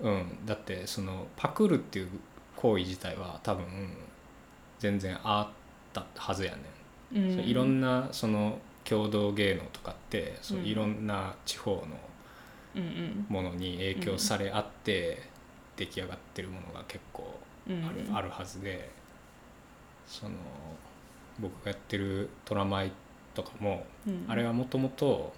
[0.00, 0.10] うん。
[0.10, 0.46] うん。
[0.46, 2.08] だってそのパクるっていう
[2.56, 3.64] 行為自体は多分
[4.78, 5.54] 全然あっ
[5.92, 6.52] たはずや
[7.12, 7.24] ねん。
[7.24, 7.34] うん。
[7.34, 10.64] そういろんなその郷土芸能とかってそううん。
[10.64, 11.84] いろんな地方
[12.76, 12.82] の
[13.28, 15.34] ものに影響され合って
[15.76, 17.84] 出来上がってるものが結構うん。
[17.84, 18.90] ある,、あるはずで
[20.06, 20.34] その
[21.38, 22.92] 僕がやってる「トラマイ」
[23.34, 24.24] とかもうん。
[24.28, 25.32] あれはもともと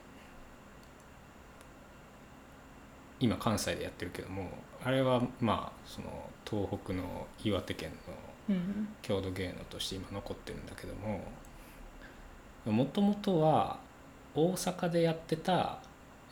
[3.21, 4.49] 今関西でやってるけども
[4.85, 8.89] あれはまあその東北の岩手県のうん。
[9.03, 11.21] 郷土芸能として今残ってるんだけども
[12.65, 13.79] もともとは
[14.35, 15.81] 大阪でやってた、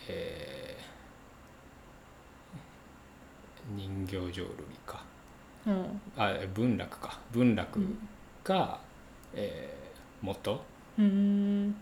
[0.09, 0.76] えー
[3.75, 4.47] 人形浄瑠璃
[4.87, 5.03] か。
[5.67, 6.01] うん。
[6.17, 7.19] あ文楽か。
[7.33, 8.09] 文楽うん
[8.45, 8.79] が、
[9.35, 10.61] えー元？
[10.99, 11.75] うん。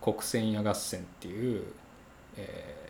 [0.00, 1.64] 国選屋合戦っていう、
[2.36, 2.88] えー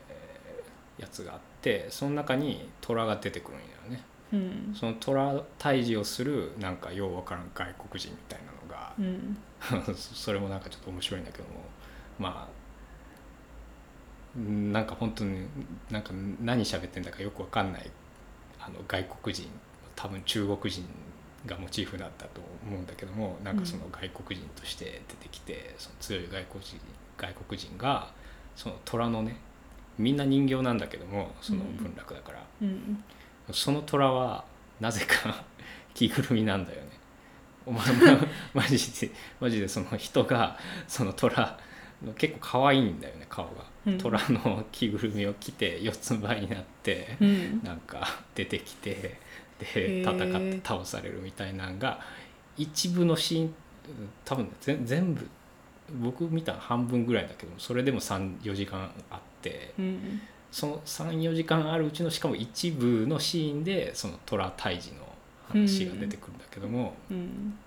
[1.01, 4.03] やつがあってその中に虎が出てくるんだよね。
[4.33, 4.75] うん。
[4.75, 9.39] その虎退治をするなんかようわからん外国人みたいなのがうん。
[9.95, 11.51] それもなんかちょっと面白いんだけども
[12.19, 12.58] まあうん
[14.37, 15.47] なんか本当に
[15.91, 16.11] なんか
[16.41, 17.91] 何喋ってんだかよくわかんない
[18.61, 19.49] あの外国人
[19.97, 20.85] 多分中国人
[21.47, 26.79] がモチーフだったと思うんだけどもなんかその外国人として出てきて、その強い外国人
[27.17, 28.13] 外国人が
[28.55, 29.37] その虎のね
[29.99, 33.03] みんな人形なんだけどもその文楽だから、うん。
[33.53, 34.45] その虎は
[34.81, 35.45] なぜか
[35.95, 36.91] 着ぐるみなんだよね。
[37.67, 37.85] お前
[38.55, 39.11] マジで
[39.41, 41.59] マジでその人がその虎
[42.17, 43.99] 結構可愛いんだよね顔が、うん。
[43.99, 47.61] 虎の着ぐるみを着て四つん這いになって、うん。
[47.65, 49.19] なんか出てきて
[49.59, 52.01] でへ戦ーって倒されるみたいなんが
[52.57, 53.55] 一部のシーン
[54.25, 55.29] 多分ぜ全部
[56.01, 60.21] 僕見たの半分ぐらいだけどそれでも34時間あってうん。
[60.51, 65.07] その34時間あるうちのしかも一部のシーンでその虎退治の
[65.49, 67.59] 話が出てくるんだけども、うん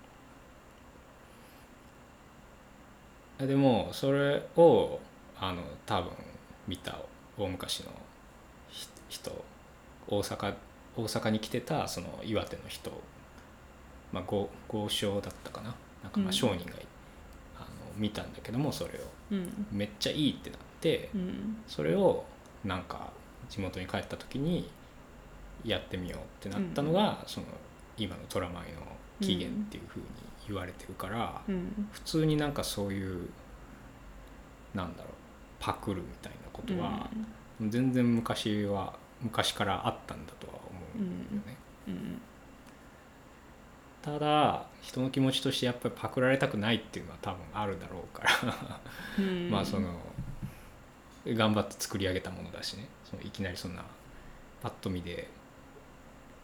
[3.46, 5.00] でもそれを
[5.38, 6.10] あの多分
[6.68, 6.98] 見た
[7.36, 7.90] 大昔の
[8.70, 9.30] ひ人
[10.08, 10.54] 大阪
[10.96, 12.90] 大阪に来てたその岩手の人、
[14.12, 15.74] まあ、豪豪商だったかな？
[16.02, 16.28] なんかまうん。
[16.28, 16.76] あ商人が、
[17.58, 17.66] あの
[17.96, 18.92] 見たんだけどもそれを。
[19.30, 19.66] うん。
[19.72, 21.56] めっちゃいいってなって、うん。
[21.66, 22.24] それを
[22.64, 23.10] なんか
[23.48, 24.68] 地元に帰った時に
[25.64, 27.46] やってみようってなったのが、その
[27.96, 28.60] 今の虎舞の
[29.20, 30.06] 起源っていうふうに
[30.48, 31.88] 言われてるから、うん。
[31.92, 33.28] 普通になんかそういう
[34.74, 35.12] なんだろう
[35.60, 37.08] パクるみたいなことは、
[37.60, 41.56] 全然昔は昔からあったんだとは思うんだよね。
[41.88, 42.20] うん。
[44.02, 48.30] ただ人の気持ちとしてやっぱりパクられたくないっていうのは多分あるだろうから。
[49.18, 49.50] うん。
[49.50, 49.94] まあその
[51.26, 52.88] 頑張って作り上げたものだしね。
[53.04, 53.84] そのいきなりそんな
[54.62, 55.28] パッと見で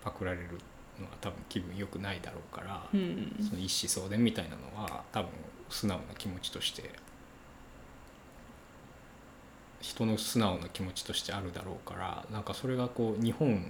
[0.03, 0.61] パクられる
[1.01, 5.31] のは多分気分良くないだろうから、うんその一子相伝みたいなのは多分
[5.69, 6.91] 素直な気持ちとして
[9.81, 13.65] 人の素直な気持ちとしてあるだろうからなんかそれがこう日本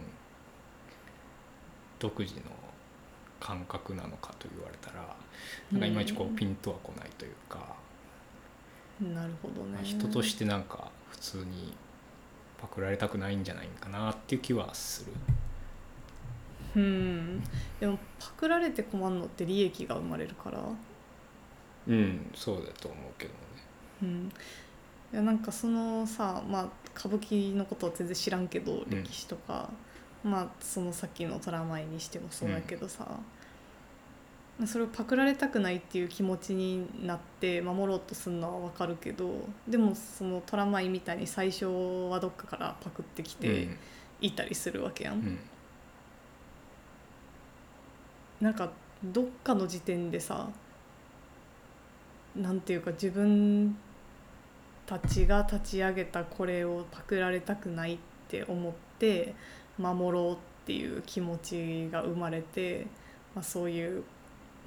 [1.99, 2.41] 独自の
[3.41, 5.17] 感覚なのかと言われたら
[5.73, 7.77] なんかいまいちこうピンとは来ないというか、
[9.01, 11.75] なるほどねまあ人としてなんか普通に
[12.61, 15.13] パクられたくないんじゃないかなっていう気はする。
[16.79, 17.43] うん。
[17.81, 20.63] でもパクられて困るのって利益が生まれるから。
[21.89, 23.39] うんそうだと思うけどね。
[24.03, 24.33] うん。
[25.13, 28.91] いやなんかそのさまあ歌舞伎のことは全然知らんけどん。
[28.91, 29.71] 歴史とか、
[30.23, 33.07] まあそのさっきの虎舞にしてもそうだけどさ、
[34.67, 39.31] それをパクられたくないっていう気持ちになって守ろうとするのはわかるけど
[39.69, 41.67] でもその虎舞みたいに最初
[42.11, 43.69] はどっかからパクってきて
[44.21, 45.21] いたりするわけやんうん。
[45.21, 45.39] うん
[48.41, 48.71] なんか
[49.03, 50.49] どっかの時点でさ
[52.37, 53.77] なんていうか自分
[54.87, 59.35] たちが立ち上げたこれをパクられたくないって思って
[59.77, 60.37] 守ろうっ
[60.67, 62.87] ていう気持ちが生まれて、
[63.35, 64.05] まあ、そういう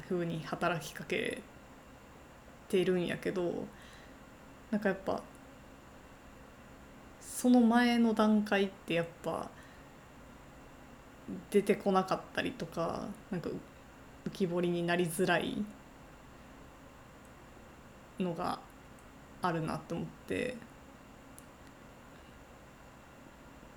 [0.08, 1.42] 風に働きかけ
[2.70, 3.66] てるんやけど
[4.70, 5.22] なんかやっぱ
[7.20, 9.50] その前の段階ってやっぱ
[11.50, 13.50] 出てこなかったりとかなんか
[14.26, 15.64] 浮き彫りになりづらい
[18.20, 18.60] のが
[19.42, 20.56] あるなと思って。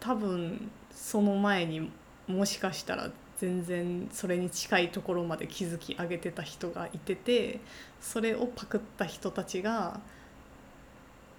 [0.05, 1.91] 多分その前に
[2.27, 7.61] もしかしたら全然それに近いところまで築き上げてた人がいてて
[8.03, 10.01] それをパクった人たちが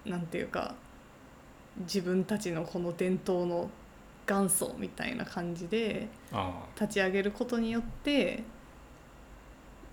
[0.04, 0.74] なんていうか
[1.80, 3.70] 自分たちのこの伝統の
[4.28, 8.42] 元祖みたいな感じであ立ち上げることによって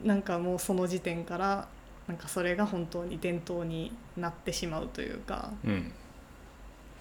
[0.03, 1.67] なんかもうその時点から
[2.07, 5.79] なんかそれが本当に伝統になってしまうというかあうん。
[5.81, 5.84] っ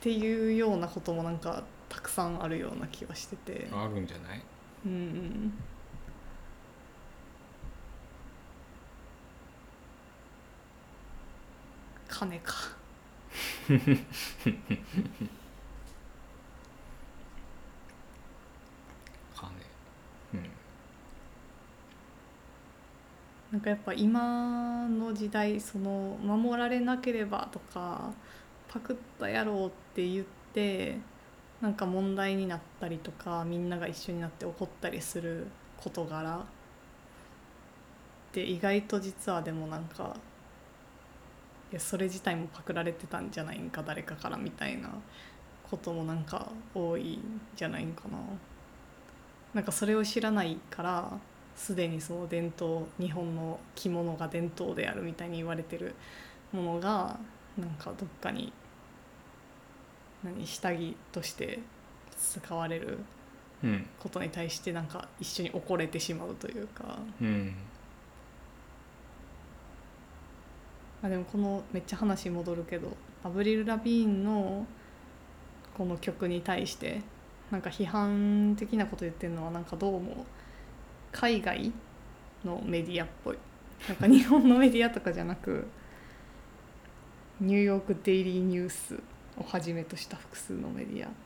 [0.03, 3.69] ていうようなこともなんかたくさんあるような気がしてて。
[3.73, 4.43] あるんじゃない？
[4.87, 5.53] うんうん。
[12.09, 12.53] 金か
[19.35, 19.49] 金
[20.35, 20.51] うん
[23.53, 28.13] なんかやっぱ今の時代その守られなければとか
[28.69, 30.99] パクったやろうって言って
[31.61, 35.47] なんか問題になったりとかみんなが一緒になって怒ったりする
[35.79, 36.45] 事柄っ
[38.33, 40.17] て意外と実はでもなんか
[41.73, 44.91] いやそれ自体もパクられてたんじゃないんか誰かからみたいな
[45.71, 48.19] こともなんか多いんじゃないんかな。
[49.55, 51.19] なんかそれを知らないから
[51.57, 55.95] すでにその伝統日本の着物が伝統であるみたいに言われてる
[56.53, 57.19] ものが
[57.59, 58.53] なんかどっかに
[60.25, 61.59] 何下着として
[62.17, 62.99] 使われる
[63.63, 63.87] うん。
[64.01, 66.99] ことに対してなんか一緒に怒れてしまうというか。
[67.21, 67.55] うん。
[71.03, 74.67] あでもこのめっちゃ話戻るけどアブリル・ラビーンの
[75.77, 77.01] この曲に対して
[77.51, 80.25] なんか批判的なこと言ってるのはなんかどうも
[81.13, 81.73] 海外
[82.45, 83.39] のメディアっぽい。
[83.89, 85.67] なんか日本のメディアとかじゃなく
[87.41, 88.95] ニューヨーク・デイリー・ニュース
[89.37, 91.17] をはじめとした複数のメディアとか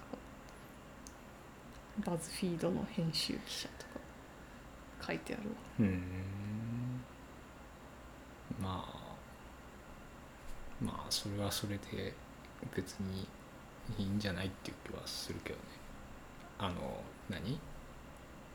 [2.12, 3.90] バズフィードの編集記者とか
[5.08, 5.56] 書いてあるわ。
[5.80, 6.02] うん。
[8.62, 8.94] まあ
[10.82, 12.14] まあそれはそれで
[12.74, 13.28] 別に
[13.98, 15.62] いいんじゃないっていう気はするけどね。
[16.58, 17.52] あの何？
[17.52, 17.58] い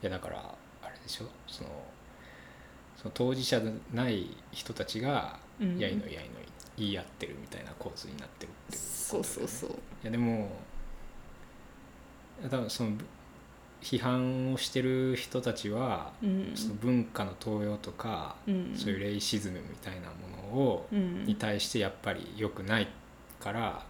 [0.02, 0.54] やだから
[1.02, 1.26] でしょ？
[1.46, 1.70] その
[2.96, 5.78] その当事者でない人たちがうん。
[5.78, 6.30] やいのやいの
[6.76, 9.70] 言い合ってるみたいな構図になってるっていうそうそうそう。
[9.70, 9.74] い
[10.04, 10.50] やでも
[12.50, 13.04] 多分そのぶ
[13.82, 16.52] 批判をしてる人たちは、うん。
[16.54, 18.74] その文化の盗用とか、うん。
[18.76, 21.24] そういうレイシズムみたいなものを、うん。
[21.24, 22.88] に対してやっぱり良くない
[23.40, 23.84] から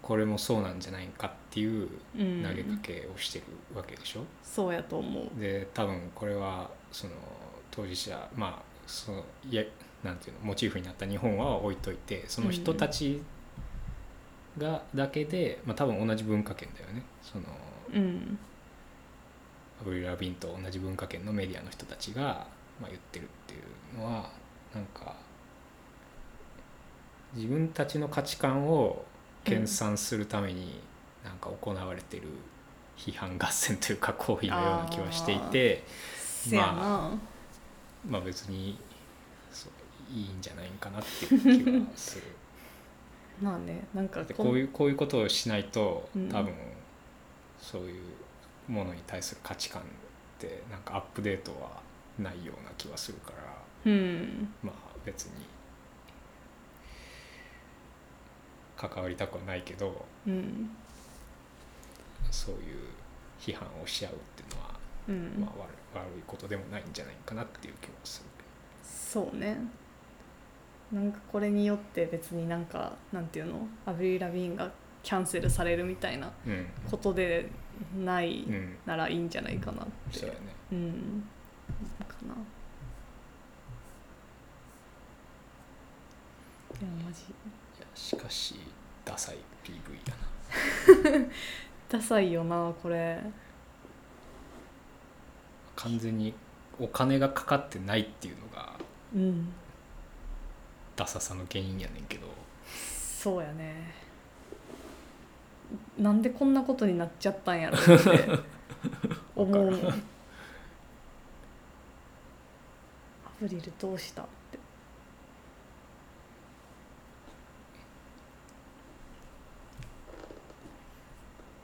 [0.00, 1.86] これもそうなんじゃないかっていう
[2.18, 2.42] うん。
[2.42, 3.44] 投げかけをしてる
[3.76, 5.40] わけでしょ、そうやと思う。
[5.40, 7.12] で多分これはその
[7.70, 9.62] 当事者まあそのいや
[10.02, 13.20] なんていうのモチーフになった日本は置いといてその人たち
[14.56, 17.02] がだけで、まあ、多分同じ文化圏だよね。
[17.22, 17.44] その
[17.92, 18.38] うん。
[19.82, 22.46] アブリル・ラビンと同じ文化圏のメディアの人たちが、
[22.80, 23.56] まあ、言ってるってい
[23.96, 24.30] うのは
[24.74, 25.16] なんか
[27.34, 29.04] 自分たちの価値観を
[29.44, 30.80] 研鑽するために
[31.24, 32.24] なんか行われてる
[32.96, 37.10] 批判合戦というか行為のような気はしていてせやな、
[38.08, 38.78] まあ別に
[40.12, 42.24] いいんじゃないかなっていう気はする。
[43.40, 46.28] まあねなんかでこういうこういうことをしないとうん。
[46.28, 46.54] 多分
[47.60, 48.02] そういう
[48.68, 49.84] ものに対する価値観っ
[50.38, 51.80] てなんかアップデートは
[52.18, 53.32] ないような気はするか
[53.84, 54.54] らうん。
[54.62, 54.74] まあ
[55.04, 55.46] 別に
[58.76, 60.70] 関わりたくはないけどうん
[62.32, 62.62] そういう
[63.38, 64.70] 批判をし合うっていうのは、
[65.08, 68.32] うん、まあ、悪悪いことでもないんじゃないかなっていう気はする
[69.12, 69.58] そうね。
[70.90, 73.66] なんかこれによって別になんかなんていうの？
[73.84, 74.70] アブリル・ラビーンが
[75.02, 76.32] キャンセルされるみたいな
[76.90, 77.50] ことで
[78.04, 80.18] ないうんならいいんじゃないかなって。
[80.18, 80.40] そうやね。
[80.72, 81.24] うん。
[82.08, 82.34] かな。
[86.80, 87.22] いやマジ。
[87.22, 87.24] い
[87.80, 88.54] やしかし
[89.04, 89.74] ダサい PV
[90.08, 91.26] やな
[91.92, 93.20] ダサいよなこれ。
[95.76, 96.32] 完全に
[96.80, 98.72] お金がかかってないっていうのが
[99.14, 99.52] うん。
[100.96, 102.26] ダサさの原因やねんけど。
[102.66, 103.92] そうやね。
[105.98, 108.38] なんでこんなことになっちゃったんやろって
[109.36, 109.74] 思う。
[113.26, 114.58] アブリルどうしたって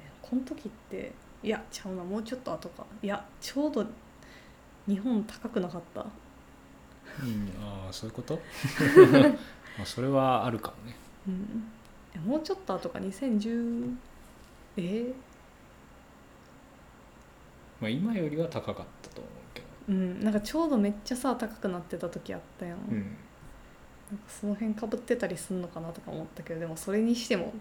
[0.01, 2.85] えこの時っていやちゃうなもうちょっと後か。
[3.03, 3.87] いやちょうど
[4.87, 6.01] 日本高くなかった。
[6.01, 6.05] う
[7.25, 8.35] んああそういうこと？
[9.79, 10.97] まあそれはあるかもね。
[11.27, 12.31] うん。
[12.31, 12.99] もうちょっと後か。
[12.99, 13.97] 2010
[14.77, 15.15] えー？
[17.81, 19.67] まあ今よりは高かったと思うけど。
[19.89, 22.97] うん、なんかちょうどめっちゃさ高くなってた時あったやん,、うん。
[24.11, 27.55] なんかその辺かぶってたりすんのかなとか思ったけどでもそれにしても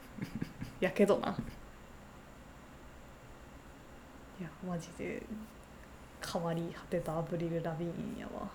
[0.80, 1.36] やけどな
[4.40, 5.22] いやマジで。
[6.32, 8.48] 変わり果てたアブリル・ラビーンやわ。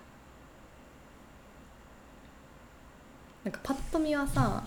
[3.43, 4.63] なんかパッと見はさ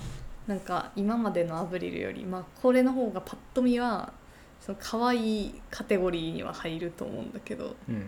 [0.48, 4.12] なんか今までのアブリルよりまあこれの方がパッと見は
[4.60, 7.76] その可愛いカテゴリーには入ると思うんだけど。
[7.88, 8.06] うん。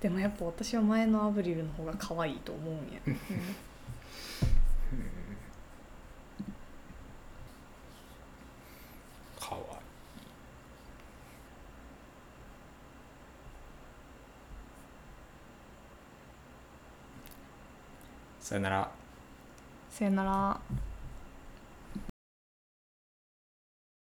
[0.00, 3.00] でもやっぱ私は前のアブリルの方が可愛いと思うんや、
[9.40, 9.76] か わいい
[18.46, 18.88] さよなら。
[19.90, 20.60] さよなら。